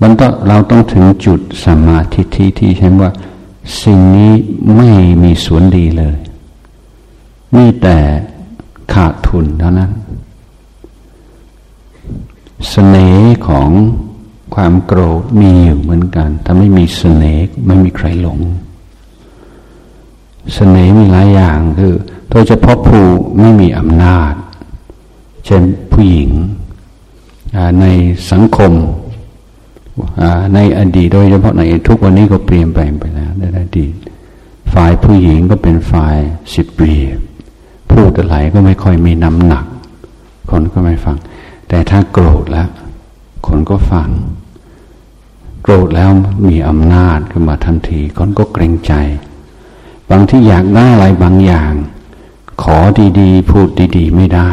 [0.00, 3.10] มันต้องเราต้องถึงจุดสมาธิที่ที่เช่นว่า
[3.82, 4.32] สิ่งนี้
[4.76, 4.88] ไม่
[5.22, 6.16] มีส่วนดีเลย
[7.54, 7.98] มีแต่
[8.92, 9.94] ขาดทุนเท่านั้นส
[12.70, 13.68] เสน่ห์ของ
[14.54, 18.38] ความโกรธมีอยู่เหมือนกัน ถ้าไม่มีสเสน่ห์ไม่มีใครหลง
[20.54, 21.94] เสน่ห์มีหลายอย่างคือ
[22.30, 23.04] โดยเฉพาะผู้
[23.40, 24.32] ไม่มีอำนาจ
[25.46, 26.30] เช่นผู้หญิง
[27.80, 27.86] ใน
[28.30, 28.72] สังคม
[30.54, 33.92] ในอดีตโดยเฉพาะในทุกวันนี้ก็เปลี่ยนแปลงไปแล้วในอดีต
[34.72, 36.16] ฝ่ายผู้หญิงก็เป็นฝ่าย
[36.54, 37.18] สิบเปรียบ
[37.92, 39.66] พูดอะไรก็ไม่ค่อยมีน้ำหนัก
[40.50, 41.16] คนก็ไม่ฟัง
[41.68, 42.68] แต่ถ้าโกรธแล้ว
[43.46, 44.08] คนก็ฟัง
[45.62, 46.10] โกรธแล้ว
[46.48, 48.92] มีอำนาจขึ้นมาทันที คนก็เกรงใจ
[50.10, 51.72] บางที่อยากได้อะไรบางอย่าง
[52.62, 52.76] ขอ
[53.20, 54.52] ดีๆ พูดดีๆ ไม่ได้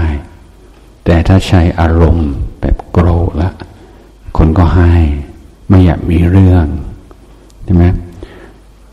[1.05, 3.53] แต่ถ้าใช้อารมณ์แบบโกรธล้ว
[4.37, 4.93] คนก็ให้
[5.69, 6.65] ไม่อยากมีเรื่อง
[7.63, 7.85] ใช่ไหม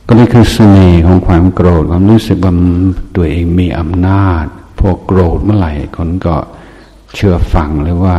[0.06, 2.54] ก็นี่คือเสน่ห์ของความโกรธความรู้สึกว่า
[3.16, 4.44] ตัวเองมีอำนาจ
[4.78, 6.36] พอโกรธเมื่อไหร่คนก็
[7.14, 8.16] เชื่อฟังหรือว่า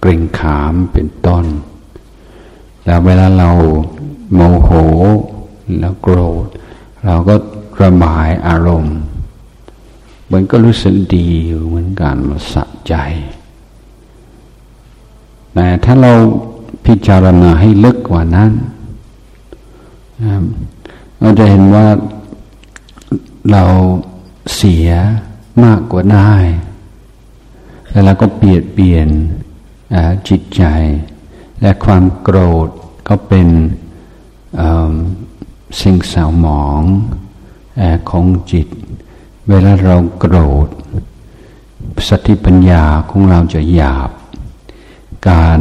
[0.00, 1.44] เกรงขามเป็นต้น
[2.86, 3.50] แล้วเวลาเรา
[4.34, 4.70] โมโห
[5.80, 6.45] แล้วโกรธ
[7.06, 7.34] เราก็
[7.82, 8.98] ระบายอารมณ์
[10.32, 12.94] มันก็รู้สึกดีอยู่เหมือนกันมาสะใจ
[15.54, 16.12] แต่ถ้าเรา
[16.86, 18.52] พิจารณาให้ลึกกว่านั้น
[21.20, 21.86] เราจะเห็นว่า
[23.52, 23.64] เรา
[24.56, 24.90] เสีย
[25.64, 26.32] มากกว่าได้
[27.90, 29.08] แล้วเราก็เปลี่ยนเปลี่ยน
[30.28, 30.64] จิตใจ
[31.60, 32.68] และความโกรธ
[33.08, 33.48] ก็เป็น
[35.80, 36.82] สิ่งเศร้าหมอง
[38.10, 38.66] ของจิต
[39.48, 40.68] เวลาเราโกรธ
[42.08, 44.10] สติปัญญาของเราจะหยาบ
[45.30, 45.60] การ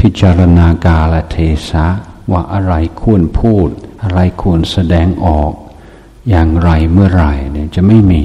[0.00, 1.36] พิจารณากาลเท
[1.70, 1.86] ศะ
[2.32, 2.72] ว่าอะไร
[3.02, 3.68] ควรพูด
[4.02, 5.52] อะไรควรแสดงออก
[6.28, 8.24] อย่างไรเมื่อไรเนี่ยจะไม่มี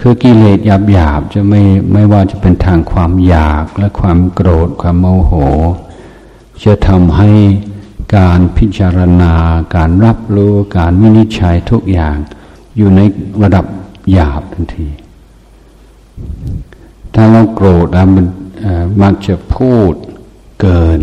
[0.00, 1.62] คือกิเลสหยาบหยาบจะไม่
[1.92, 5.32] ไม่ว่าจะเป็นทางความอยากและความโกรธความโมโห
[6.64, 7.30] จะทำให้
[8.14, 9.34] การพิจารณา
[9.76, 12.16] การรับรู้ การวินิจฉัยทุกอย่าง
[12.76, 13.00] อยู่ใน
[13.42, 13.64] ระดับ
[14.12, 14.88] หยาบทันที
[17.14, 18.26] ถ้าเราโกรธมัน
[19.02, 19.92] มักจะพูด
[20.60, 21.02] เกิน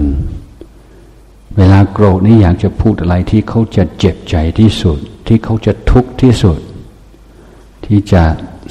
[1.57, 6.59] เวลาโกรธนี่อยากจะพูดอะไรที่เขาจะเจ็บใจที่สุด ที่เขาจะทุกข์ที่สุด
[7.85, 8.23] ที่จะ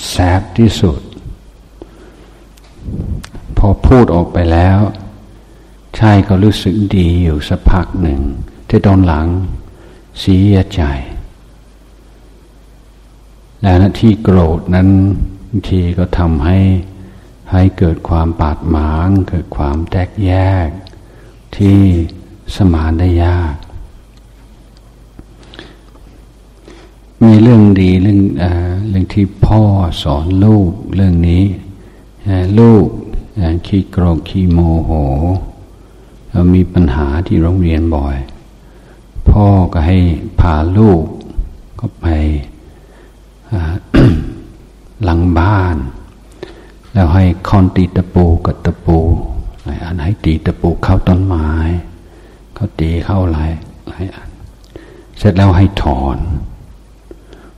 [0.09, 1.01] แสบที่สุด
[3.57, 4.79] พอพูดออกไปแล้ว
[6.03, 8.21] ช่เขารู้สึกดีอยู่สักพักหนึ่ง
[8.69, 9.29] ที่ตอนหลัง
[10.21, 10.83] เสียใจ
[13.61, 14.89] และนาที่โกรธนั้น
[15.49, 16.59] บางทีก็ทำให้
[17.51, 20.33] ให้เกิดความปาดหมาง เกิดความแตกแย
[20.67, 20.69] ก
[21.57, 21.79] ที่
[22.57, 23.55] สมานได้ยาก
[27.23, 28.45] มีเรื่องดีเรื่องอ
[28.89, 29.63] เรื่องที่พ่อ
[30.03, 31.45] สอนลูกเรื่องนี้
[32.59, 32.87] ลูก
[33.67, 34.93] ขี้โกรธขี้โมโห
[36.55, 38.17] มีปัญหาที่โรงเรียนบ่อย
[39.31, 39.99] พ่อก็ให้
[40.41, 41.05] พาลูก
[41.81, 42.07] ก็ไป
[45.05, 45.77] หลังบ้าน
[46.93, 48.99] แล้วให้คอนตีตะปูกับตะปู
[49.85, 51.49] อันให้ตีตะปูเข้าต้นไม้
[52.55, 53.51] เขาตีเข้าหลาย
[53.89, 54.31] หลายอัน
[55.19, 56.19] เสร็จแล้วให้ถอน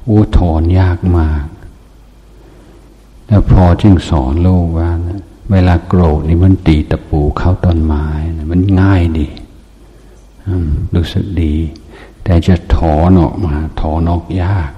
[0.09, 1.45] อู้ถอนยากมาก
[3.27, 9.29] แล้วพอจึงสอนลูกว่านะ เวลาโกรธนี่มันตีตะปูเข้าต้นไม้นะมันง่ายดี
[10.95, 11.57] รู้สึกดี
[12.25, 14.71] แต่จะถอนออกมา ถอนออกยาก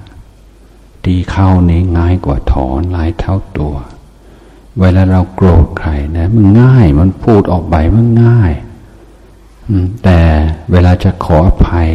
[1.05, 3.75] ตีเข้านี่ง่ายกว่าถอนหลายเท่าตัว
[4.79, 8.51] เวลาเราโกรธใครนะ มันง่าย มันพูดออกไปมันง่าย
[10.03, 10.19] แต่
[10.71, 11.89] เวลาจะขออภัย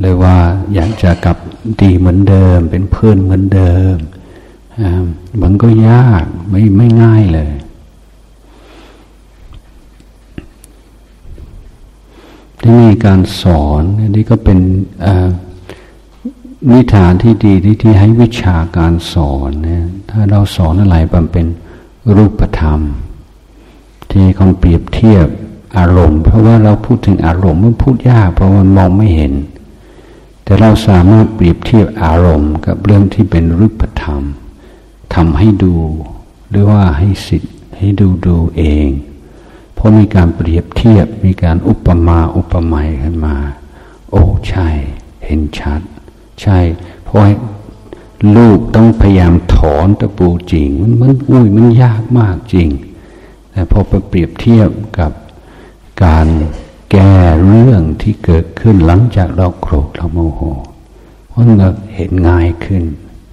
[0.00, 0.36] เลยว่า
[0.74, 1.36] อยากจะกลับ
[1.80, 3.96] ดีเหมือนเดิม เป็นเพื่อนเหมือนเดิม
[5.42, 7.50] มันก็ยากไม่ไม่ง่ายเลย
[12.60, 13.82] ที่มีการสอน
[14.16, 14.58] นี่ก็เป็น
[16.72, 21.46] นิทานที่ดีที่ที่ให้วิชาการสอนเนี่ยถ้าเราสอนอะไรมันเป็น
[22.16, 22.80] รูปธรรม
[24.10, 25.26] ที่คนเปรียบเทียบ
[25.78, 29.32] อารมณ์ เพราะว่าเราพูดถึงอารมณ์มันพูดยาก เพราะมันมองไม่เห็น
[30.44, 34.22] แต่เราสามารถเปรียบเทียบอารมณ์ กับเรื่องที่เป็นรูปธรรม
[35.14, 35.74] ทำให้ดู
[36.50, 38.88] หรือว่าให้สิทธิ์ให้ดูดูเอง
[39.78, 43.36] เพราะมีการเปรียบเทียบมีการอุปมาอุปไมยขึ้นมา
[44.10, 44.68] โอ้ใช่
[45.24, 45.80] เห็นชัด
[46.40, 46.58] ใช่
[47.02, 47.18] เพราะ
[48.36, 52.68] ลูกต้องพยายามถอนตะปูจริง มันมันอุ้ยมันยากมากจริง
[53.50, 55.12] แต่พอไปเปรียบเทียบกับ
[56.04, 56.28] การ
[56.90, 57.14] แก้
[57.44, 60.40] เรื่องที่เกิดขึ้นหลังจากเราโกรธเราโมโห
[61.34, 62.84] มันก็เห็นง่ายขึ้น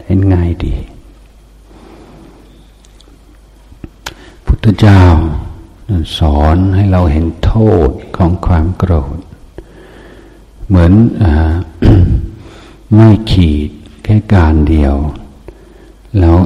[0.05, 0.75] เห็นง่ายดี
[4.45, 5.01] พุทธเจ้า
[6.17, 7.53] สอนให้เราเห็นโท
[7.87, 9.19] ษของความโกรธ
[10.67, 11.25] เหมือนอ
[12.95, 13.69] ไม่ขีด
[14.03, 14.95] แค่การเดียว
[16.19, 16.37] แล้ว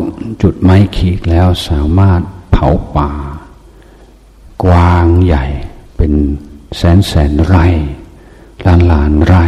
[0.42, 2.22] จุดไม้ขีดแล้วสามารถ
[2.52, 3.12] เผาป่า
[4.64, 5.46] กว้างใหญ่
[5.96, 6.14] เป็น
[6.78, 7.66] แสนแสนไร่
[8.66, 9.46] ล้านล้านไร่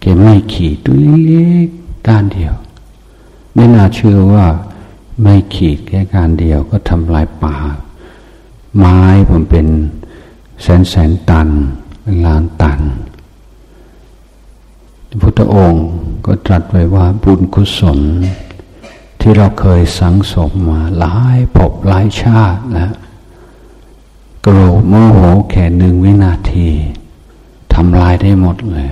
[0.00, 1.68] แกไม่ขีดตัวเล็ก
[2.08, 2.54] ด้านเดียว
[3.54, 4.46] ไม่น่าเชื่อว่า
[5.22, 7.56] ไม่ขีดแค่การเดียวก็ทำลายป่า
[8.78, 9.66] ไม้ผมเป็น
[10.62, 11.48] แสนแสนตัน
[12.24, 12.80] ล้านตัน
[15.20, 15.86] พุทธองค์
[16.26, 18.00] ก็ตรัสไว้ว่าบุญกุศล
[19.20, 22.94] ที่เราเคยสังสมมาหลายภพหลายชาติแล้ว
[24.42, 25.18] โกรธโมโห
[25.50, 26.68] แค่หนึ่งวินาที
[27.74, 28.90] ทำลายได้หมดเลย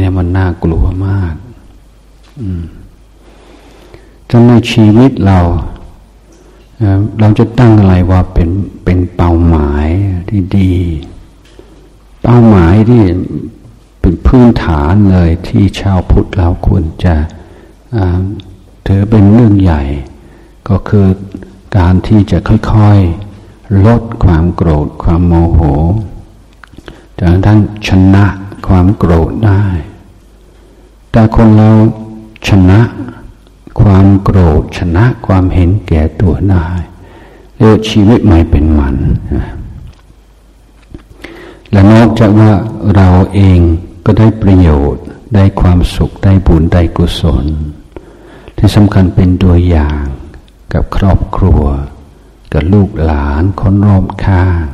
[0.00, 1.34] นี่มันน่ากลัวมาก
[4.28, 5.38] จนในชีวิตเรา
[7.20, 8.50] เราจะตั้งอะไรว่าเป็น
[8.84, 9.86] เป็นเป้าหมาย
[10.28, 10.74] ที่ดี
[12.22, 13.02] เป้าหมายที่
[14.00, 17.14] เป็นพื้นฐานเลยที่ชาวพุทธเราควรจะ
[18.86, 19.82] ถือเป็นเรื่องใหญ่
[20.68, 21.06] ก็คือ
[21.76, 25.60] การที่จะค่อยๆ ลดความโกรธความโมโห
[27.18, 28.24] จนทั้งชนะ
[28.68, 29.64] ความโกรธได้
[31.10, 31.70] แต่คนเรา
[32.48, 32.80] ชนะ
[33.80, 36.66] ความโกรธชนะความเห็นแก่ตัวได้
[37.58, 38.96] เรียกชีวิตใหม่เป็นมัน
[41.70, 42.52] และนอกจากว่า
[42.94, 43.58] เราเอง
[44.04, 47.46] ก็ได้ประโยชน์ ได้ความสุข ได้บุญ ได้กุศล
[48.56, 50.02] ที่สำคัญเป็นตัวอย่าง
[50.72, 51.62] กับครอบครัว
[52.52, 54.64] กับลูกหลานคนรอบข้าง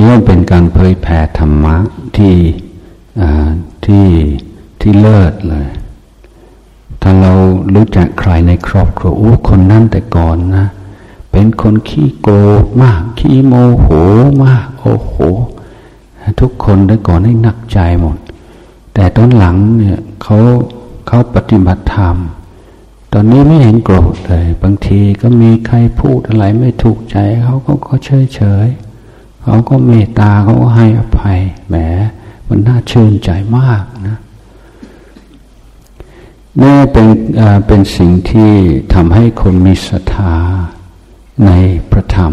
[0.00, 1.76] นี่เป็นการเผยแผ่ธรรมะ
[2.16, 2.36] ที่
[3.86, 4.06] ที่
[4.80, 5.68] ที่เลิศเลย
[7.02, 7.32] ถ้าเรา
[7.74, 10.66] รู้จักใครในครอบครัวโอ้คนนั้นแต่ก่อนนะ
[11.32, 13.86] เป็นคนขี้โกรธมาก ขี้โมโห
[14.44, 15.12] มาก โอ้โห
[16.40, 18.16] ทุกคนได้ก่อนให้หนักใจหมด
[18.94, 20.38] แต่ตอนหลังเนี่ยเขา
[21.06, 22.16] เขาปฏิบัติธรรม
[23.12, 28.66] ตอนนี้ไม่เห็นโกรธเลย บางทีก็มีใครพูดอะไรไม่ถูกใจเขาก็ก็เฉยเฉย
[29.42, 31.76] เขาก็เมตตาเขาก็ให้อภัยแหม
[32.48, 34.18] มันน่าชื่นใจมากนะ
[36.62, 37.08] นี่เป็น
[37.66, 38.52] เป็นสิ่งที่
[38.94, 40.36] ทำให้คนมีศรัทธา
[41.46, 41.50] ใน
[41.90, 42.32] พระธรรม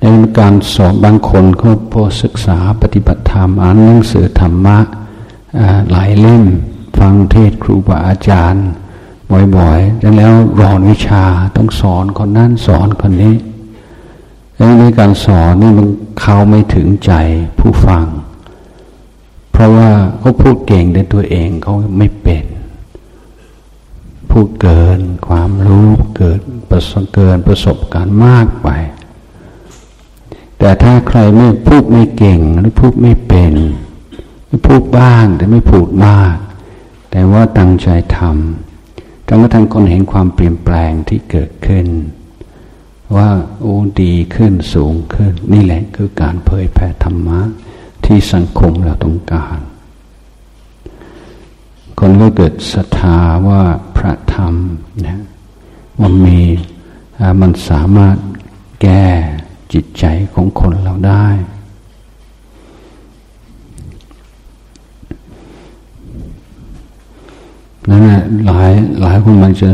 [0.00, 0.06] ใน
[0.38, 4.78] การสอนบางคนเขาพอศึกษาปฏิบัติธรรมอ่านหนังสือธรรมะ
[5.90, 6.44] หลายเล่ม
[6.98, 8.66] ฟังเทศครูบาอาจารย์
[9.56, 11.24] บ่อยๆแล้วรอนวิชา
[11.56, 13.34] ต้องสอนคนนั้นสอนคนนี้
[14.78, 15.86] ในการสอนนี่มัน
[16.20, 17.12] เข้าไม่ถึงใจ
[17.58, 18.04] ผู้ฟัง
[19.58, 22.44] เพราะว่าเขาพูดเก่งในตัวเองเขาไม่เป็น
[24.30, 26.40] พูดเกินความรู้เกิด
[26.70, 28.68] ประสบเกินประสบการณ์มากไป
[30.58, 33.54] แต่ถ้าใครไม่พูดไม่เก่งหรือพูดไม่เป็น
[34.66, 36.34] พูดบ้างแต่ไม่พูดมาก
[37.10, 41.86] แต่ว่าตั้งใจทำจนกระทั่งคนเห็นความเปลี่ยนแปลงที่เกิดขึ้น
[43.16, 47.40] ว่าโอ้ดีขึ้นสูงขึ้น นี่แหละคือการเผยแผ่ธรรมะ
[48.08, 49.58] ที่สังคมเราต้องการ
[51.98, 53.18] คนก็เกิดศรัทธา
[53.48, 53.62] ว่า
[53.96, 54.54] พระธรรม
[55.06, 55.22] นะ
[56.02, 56.40] มันมี
[57.40, 58.16] มันสามารถ
[58.82, 59.04] แก้
[59.72, 61.26] จิตใจของคนเราได้
[67.88, 69.70] นั่นแหละหลายหลายคนมันจะ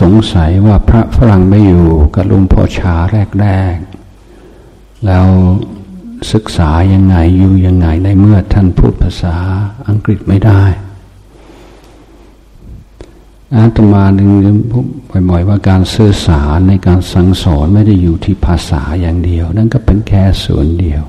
[0.00, 2.94] สงสัยว่าพระฝรั่งไม่อยู่กับลุงพ่อชา
[3.40, 3.76] แรก
[4.38, 5.26] ๆ แล้ว
[6.32, 9.36] ศึกษายังไงอยู่ยังไงในเมื่อท่านพูดภาษา
[9.88, 10.62] อังกฤษไม่ได้
[13.56, 14.28] อาตมาหนึ่ง
[14.70, 14.86] พูด
[15.30, 21.02] บ่อยๆว่าการสื่อสารในการสั่งสอนไม่ได้อยู่ที่ภาษาอย่างเดียว นั่นก็เป็นแค่ส่วนเดียว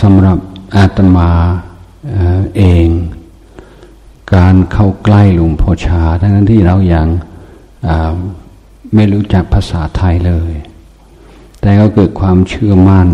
[0.00, 0.38] สำหรับ
[0.76, 1.30] อาตมา
[2.56, 2.88] เอง
[4.34, 7.08] การเข้าใกล้หลวงพ่อชาทั้งที่เรายัาง
[8.94, 10.52] ไม่รู้จักภาษาไทยเลย
[11.66, 13.08] แต่ก็เกิดความเชื่อมั่น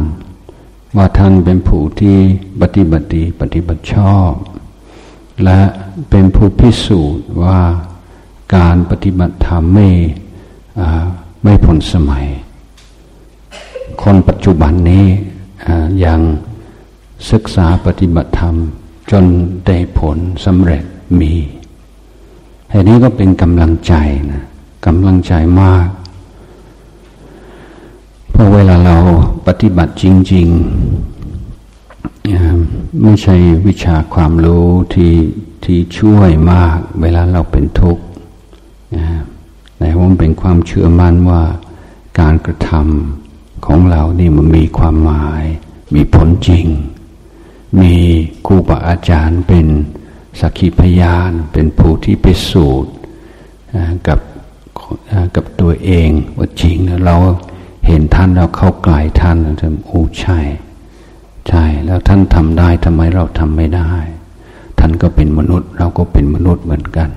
[0.96, 2.18] ว่าท่านเป็นผู้ที่
[2.60, 4.32] ปฏิบัติดีปฏิบัติชอบ
[5.44, 5.60] และ
[6.10, 7.60] เป็นผู้พิสูจน์ว่า
[8.56, 9.88] การปฏิบัติธรรมไม่
[11.42, 12.26] ไม่พ้นสมัย
[14.02, 15.06] คนปัจจุบันนี้
[16.04, 16.20] ยัง
[17.30, 18.56] ศึกษาปฏิบัติธรรม
[19.10, 19.24] จน
[19.66, 20.84] ได้ผลสำเร็จ
[21.20, 21.34] มี
[22.72, 23.94] อันนี้ก็เป็นกำลังใจ
[24.30, 24.44] นะ
[24.86, 25.88] กำลังใจมาก
[28.34, 28.96] พราะเวลาเรา
[29.46, 35.14] ปฏิบัติจริงๆไม่ใช่วิชาความรู้ที่
[35.64, 38.04] ที่ช่วยมาก เวลาเราเป็นทุกข์
[39.78, 41.42] แต่ว่ามันเป็นความเชื่อมั่นว่า
[42.20, 45.44] การกระทำของเรานี่มันมีความหมาย
[45.94, 46.66] มีผลจริง
[47.80, 47.94] มี
[48.46, 49.66] ครูบาอาจารย์เป็น
[50.40, 52.92] สักขีพยาน เป็นผู้ที่ไปสูตร
[54.08, 54.20] กับ
[55.34, 57.16] กับตัวเองว่าจริงเรา
[57.86, 60.38] เห็นท่านเราเข้าใกล้ท่านเราจะโอ้ใช่
[61.48, 63.90] ใช่ แล้วท่านทำได้ทำไมเราทำไม่ได้
[64.78, 67.10] ท่านก็เป็นมนุษย์ เราก็เป็นมนุษย์เหมือนกัน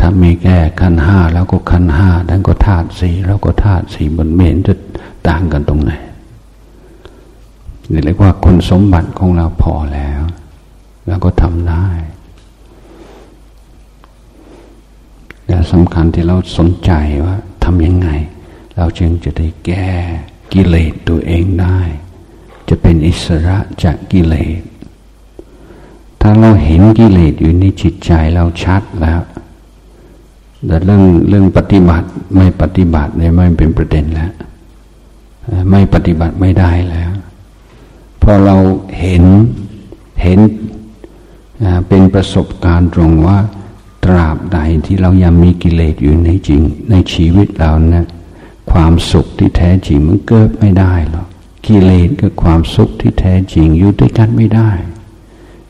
[0.00, 4.74] ถ้ามีแก่ขันห้าแล้วก็ขันห้าท่านก็ธาตุสี่เราก็ธาตุสี่บนเหม็นจะ
[5.28, 5.92] ต่างกันตรงไหน
[7.90, 10.22] นี่เรียกว่าคุณสมบัติของเราพอแล้ว
[11.06, 11.86] แล้วก็ทำได้
[15.46, 16.92] แต่สำคัญที่เราสนใจ
[17.24, 18.08] ว่าทำยังไง
[18.76, 19.90] เราจึงจะได้แก้
[20.52, 21.78] กิเลสตัวเองได้
[22.68, 24.60] จะเป็นอิสระจากกิเลส
[26.20, 29.20] ถ้าเราเห็นกิเลสอยู่ในจิตใจเราชัดแล้ว
[30.66, 34.32] แต่เรื่องเรื่องปฏิบัติไม่ปฏิบัติเนี่ยไม่เป็นประเด็นแล้ว
[35.70, 37.12] ไม่ปฏิบัติไม่ได้แล้ว
[38.22, 38.56] พอเรา
[39.00, 39.24] เห็น
[40.22, 40.38] เห็น
[41.88, 43.38] เป็นประสบการณ์ตรงว่า
[44.04, 48.06] ตราบใดที่เรายังมีกิเลสอยู่ในจริงในชีวิตเราเนะ
[48.72, 51.26] ความสุขที่แท้จริงมันเกิดไม่ได้หรอก
[51.66, 54.70] กิเลสกับความสุขที่แท้จริงอยู่ด้วยกันไม่ได้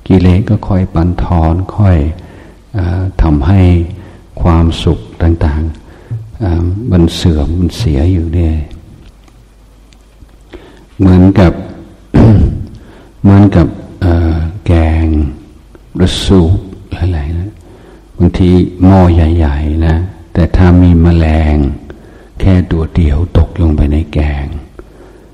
[0.07, 1.99] กิเลสก็คอยปันทอนค่อย
[2.77, 2.79] อ
[3.23, 3.61] ทำให้
[4.43, 8.57] ความสุขต่างๆมันเสื่อมมันเสียอยู่เนี่ย
[10.99, 11.53] เหมือนกับ
[13.23, 13.67] เหมือนกับ
[14.67, 14.73] แก
[15.05, 15.07] ง
[15.97, 16.59] หรือสูบ
[16.99, 17.53] อะไรนะ
[18.19, 18.51] บางที
[18.87, 19.97] หม้อใหญ่ ๆ นะ
[20.33, 21.57] แต่ถ้ามีแมลง
[22.41, 24.47] แค่ตัวเดียวตกลงไปในแกง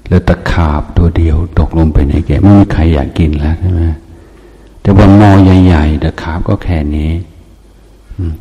[0.08, 3.82] แล้วตะขาบตัวเดียวตกลงไปในแกงไม่มีใครอยากกินแล้วใช่ไหม
[4.80, 5.30] แต่บนหม้อ
[5.64, 7.12] ใหญ่ๆตะขาบก็แค่นี้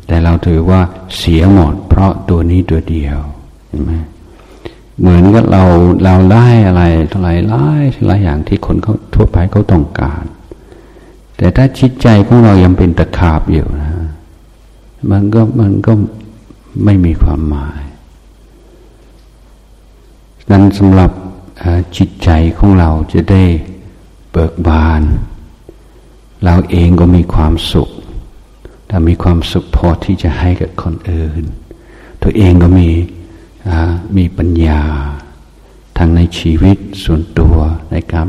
[0.06, 0.80] แต่เราถือว่า
[1.16, 3.18] เสียหมดเพราะตัวนี้ตัวเดียว
[3.68, 3.92] ใช่ไหม
[5.00, 5.62] เหมือนกับเรา
[6.04, 7.66] เราไล่อะไรเท่าไรไล่
[8.06, 10.24] หลายอย่างที่คนเขาทั่วไปเขาต้องการ
[11.36, 13.90] แต่ถ้าจิตใจของเรายังเป็นตะขาบอยู่นะ
[15.10, 15.92] มันก็มันก็
[16.84, 17.82] ไม่มีความหมาย
[20.50, 21.10] นั้นสำหรับ
[21.96, 23.44] จิตใจของเราจะได้
[24.30, 25.02] เบิกบาน
[26.44, 27.90] เราเองก็มีความสุข
[28.88, 31.44] ถ้ามีความสุขพอที่จะให้กับคนอื่น
[32.22, 32.88] ตัวเองก็มี
[34.16, 34.82] มีปัญญา
[35.96, 37.56] ทั้งในชีวิตส่วนตัว
[37.92, 38.28] ในการ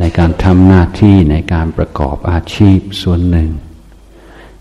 [0.00, 3.50] ในการทำหน้าที่ในการประกอบอาชีพส่วนหนึ่ง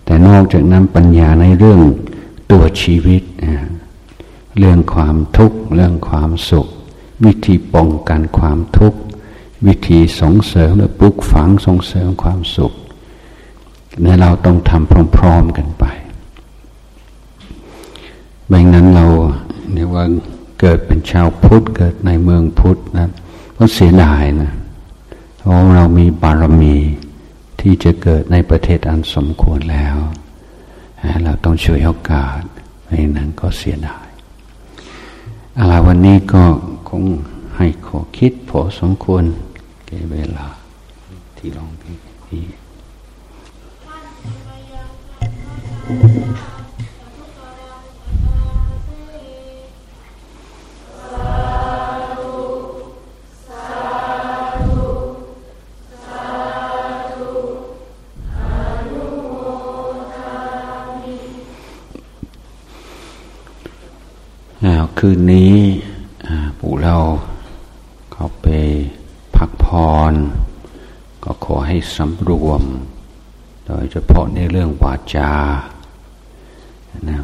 [0.06, 1.82] แต่นอกจากนั้นปัญญาในเรื่อง
[2.52, 3.22] ตัวชีวิต
[4.58, 6.68] เรื่องความทุกข์เรื่องความสุข
[7.24, 9.00] วิธีป้องกันความทุกข์
[9.66, 12.74] วิธีส่งเสริมหรือปลุกฝังส่งเสริมความสุข
[14.02, 15.84] ในเราต้องทำพร้อมๆกันไป
[18.48, 19.06] ไม่งั้นเรา
[19.72, 20.04] เนี่ยว่า
[20.60, 23.10] เกิดเป็นชาวพุทธเกิดในเมืองพุทธนะ
[23.58, 24.52] ก็เสียดายนะ
[25.38, 26.76] เพราะเรามีบารมี
[27.60, 29.98] ที่จะเกิดในประเทศอันสมควรแล้ว
[31.24, 32.42] เราต้องช่วยโอกาส
[32.86, 34.05] ไม่นั้นก็เสียดาย
[35.58, 36.44] วันนี้ก็
[36.90, 37.04] คง
[37.58, 39.24] ให้ขอคิดพอสมควร
[39.88, 40.48] แก่เวลา
[41.38, 41.92] ที่ลองพี
[42.32, 42.44] นี้
[65.08, 65.60] คืนนี้
[66.60, 66.98] ปู่เรา
[68.12, 68.48] เขาไป
[69.36, 69.66] พักพ
[70.12, 70.14] ร
[71.24, 72.62] ก็ขอให้สำรวม
[73.66, 75.34] โดยเฉพาะในเรื่องวาจา
[77.10, 77.18] นะ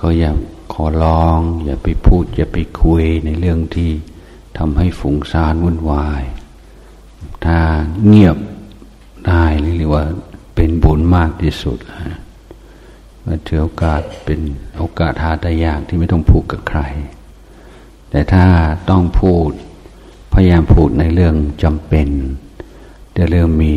[0.00, 0.30] ก็อย่า
[0.72, 3.90] ขอร้อง อย่าไปพูด อย่าไปคุยในเรื่องที่
[4.58, 6.22] ทำให้ฝุ่งซานวุ่นวาย
[7.44, 7.58] ถ้า
[8.06, 8.36] เงียบ
[9.26, 9.44] ได้
[9.76, 10.02] หรือว่า
[10.54, 12.21] เป็นบุญมากที่สุดนะ
[13.46, 14.40] ถือโอกาสเป็น
[14.78, 16.80] โอกาสหาได้ยากที่ไม่ต้องพูดกับใคร
[18.10, 18.44] แต่ถ้า
[18.90, 19.50] ต้องพูด
[20.32, 22.08] พยายามพูดในเรื่องจำเป็น
[23.16, 23.74] จะเรื่องมี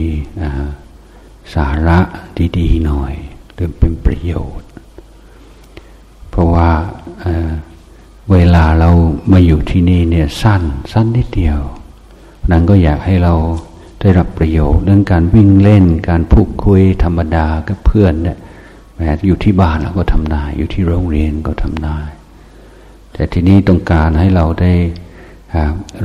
[1.54, 2.00] สาระ
[2.58, 3.14] ดีๆหน่อย
[3.56, 4.70] เรื่องเป็นประโยชน์
[6.30, 6.70] เพราะว่า
[7.22, 8.90] เเวลาเรา
[9.32, 11.60] มาอยู่ที่นี่เนี่ยสั้น สั้นนิดเดียว
[12.52, 13.34] นั้นก็อยากให้เรา
[14.00, 18.38] ได้รับประโยชน์เรื่องการวิ่งเล่นการพูดคุยธรรมดากับเพื่อนเนี่ย
[18.96, 22.00] แม้อยู่ที่บ้านเราก็ทำได้ อยู่ที่โรงเรียนก็ทำได้
[23.14, 24.74] แต่ที่นี้ต้องการให้เราได้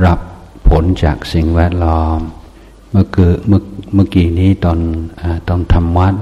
[0.05, 0.19] รับ
[0.69, 2.19] ผลจากสิ่งแวดล้อม
[2.91, 3.05] เมื่อ
[3.47, 3.61] เมื่อ
[3.93, 4.79] เมื่อกี้นี้ตอน
[5.21, 6.15] อตอนทำวัด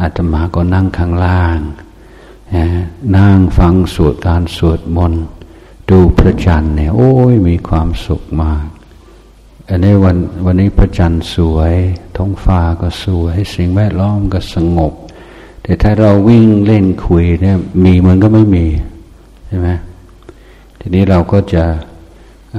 [0.00, 1.58] อาตมาก็นั่งข้างล่าง
[3.16, 5.24] นั่งฟังสวดการสวดมนต์
[5.90, 8.66] ดูพระจันทร์เนี่ยโอ้ยมีความสุขมาก
[9.68, 11.74] อันนี้วันวันนี้พระจันทร์สวย
[12.16, 14.94] ท้องฟ้าก็สวย สิ่งแวดล้อมก็สงบ
[15.68, 18.66] แต่ถ้าเราวิ่งเล่นคุยเนี่ยมีมันก็ไม่มี
[19.46, 19.68] ใช่ไหม
[20.80, 21.64] ทีนี้เราก็จะ
[22.56, 22.58] อ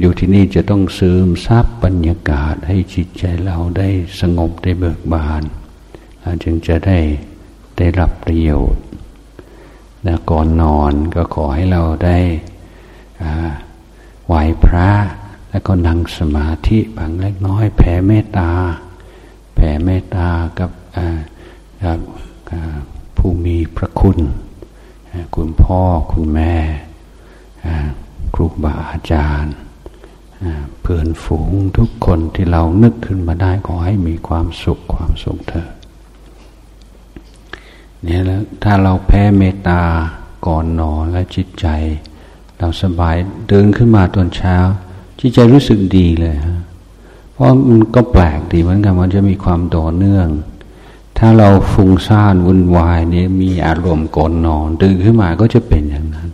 [0.00, 3.88] อยู่ที่นี่จะต้องซึมซับบรรยากาศให้จิตใจเราได้
[4.20, 5.42] สงบได้เบิกบาน
[6.42, 6.98] จึงจะได้
[7.78, 8.84] ได้รับประโยชน์
[10.06, 12.18] นะก่อนนอนก็ขอให้เราได้
[14.26, 14.34] ไหว
[14.64, 14.90] พระ
[15.50, 18.50] แล้วก็นั่งสมาธิบางเล็กน้อย แผ่เมตตา
[19.54, 20.28] แผ่เมตตา
[20.58, 20.70] กับ
[21.84, 21.98] กับ
[23.16, 24.18] ผู้มีพระคุณ
[25.36, 25.80] คุณพ่อ
[26.12, 26.54] คุณแม่
[28.34, 29.54] ครูบาอาจารย์
[30.80, 35.68] เพื่อนฝูงทุกคนที่เรานึกขึ้นมาได้ขอให้มีความสุขความสุขเถอะ
[38.02, 39.82] เนี่ยแล้วถ้าเราแพ้เมตตา
[40.46, 41.66] ก่อนนอนและจิตใจ
[42.58, 43.16] เราสบาย
[43.48, 44.56] เดินขึ้นมาตอนเช้า
[45.20, 46.60] จิตใจรู้สึกดีเลยฮะ
[47.32, 50.26] เพราะมันก็แปลกดีเหมือนกันมันจะมีความต่อเนื่อง
[51.24, 56.28] ถ้าเราฟุ้งซ่านวุ่นวายเนี่ยมีอารมณ์ก่อนนอนตื่นขึ้นมาก็จะเป็นอย่างนั้น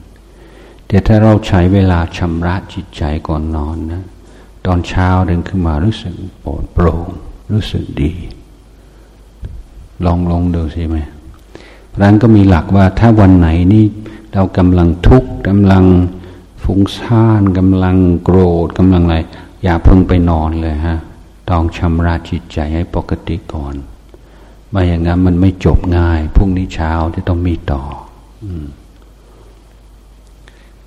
[0.86, 4.02] แต่ถ้าเราใช้เวลาชำระจิตใจก่อนนอนนะ
[4.66, 7.08] ตอนเช้าเดินขึ้นมารู้สึกโปร่งโปร่ง
[7.52, 8.12] รู้สึกดี
[10.04, 10.96] ลองลองดูสิไหม
[12.02, 13.84] นั้นก็มีหลักว่าถ้าวันไหนนี่
[14.32, 15.84] เรากำลังทุกข์กำลัง
[16.62, 19.16] ฟุ้งซ่านกำลังโกรธกำลังอะไร
[19.62, 20.98] อย่าเพิ่งไปนอนเลยฮะ
[21.50, 23.76] ต้องชำระจิตใจให้ปกติก่อน
[24.70, 27.82] ไม่อย่างนั้นมันไม่จบง่ายพรุ่งนี้เช้าจะต้องมีต่อ
[28.44, 28.66] อืม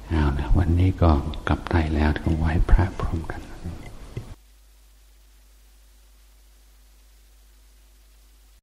[0.08, 1.10] เอาละวันนี้ก็
[1.48, 3.42] กลับไทยแล้วก็ไหว้พระพร้อมกัน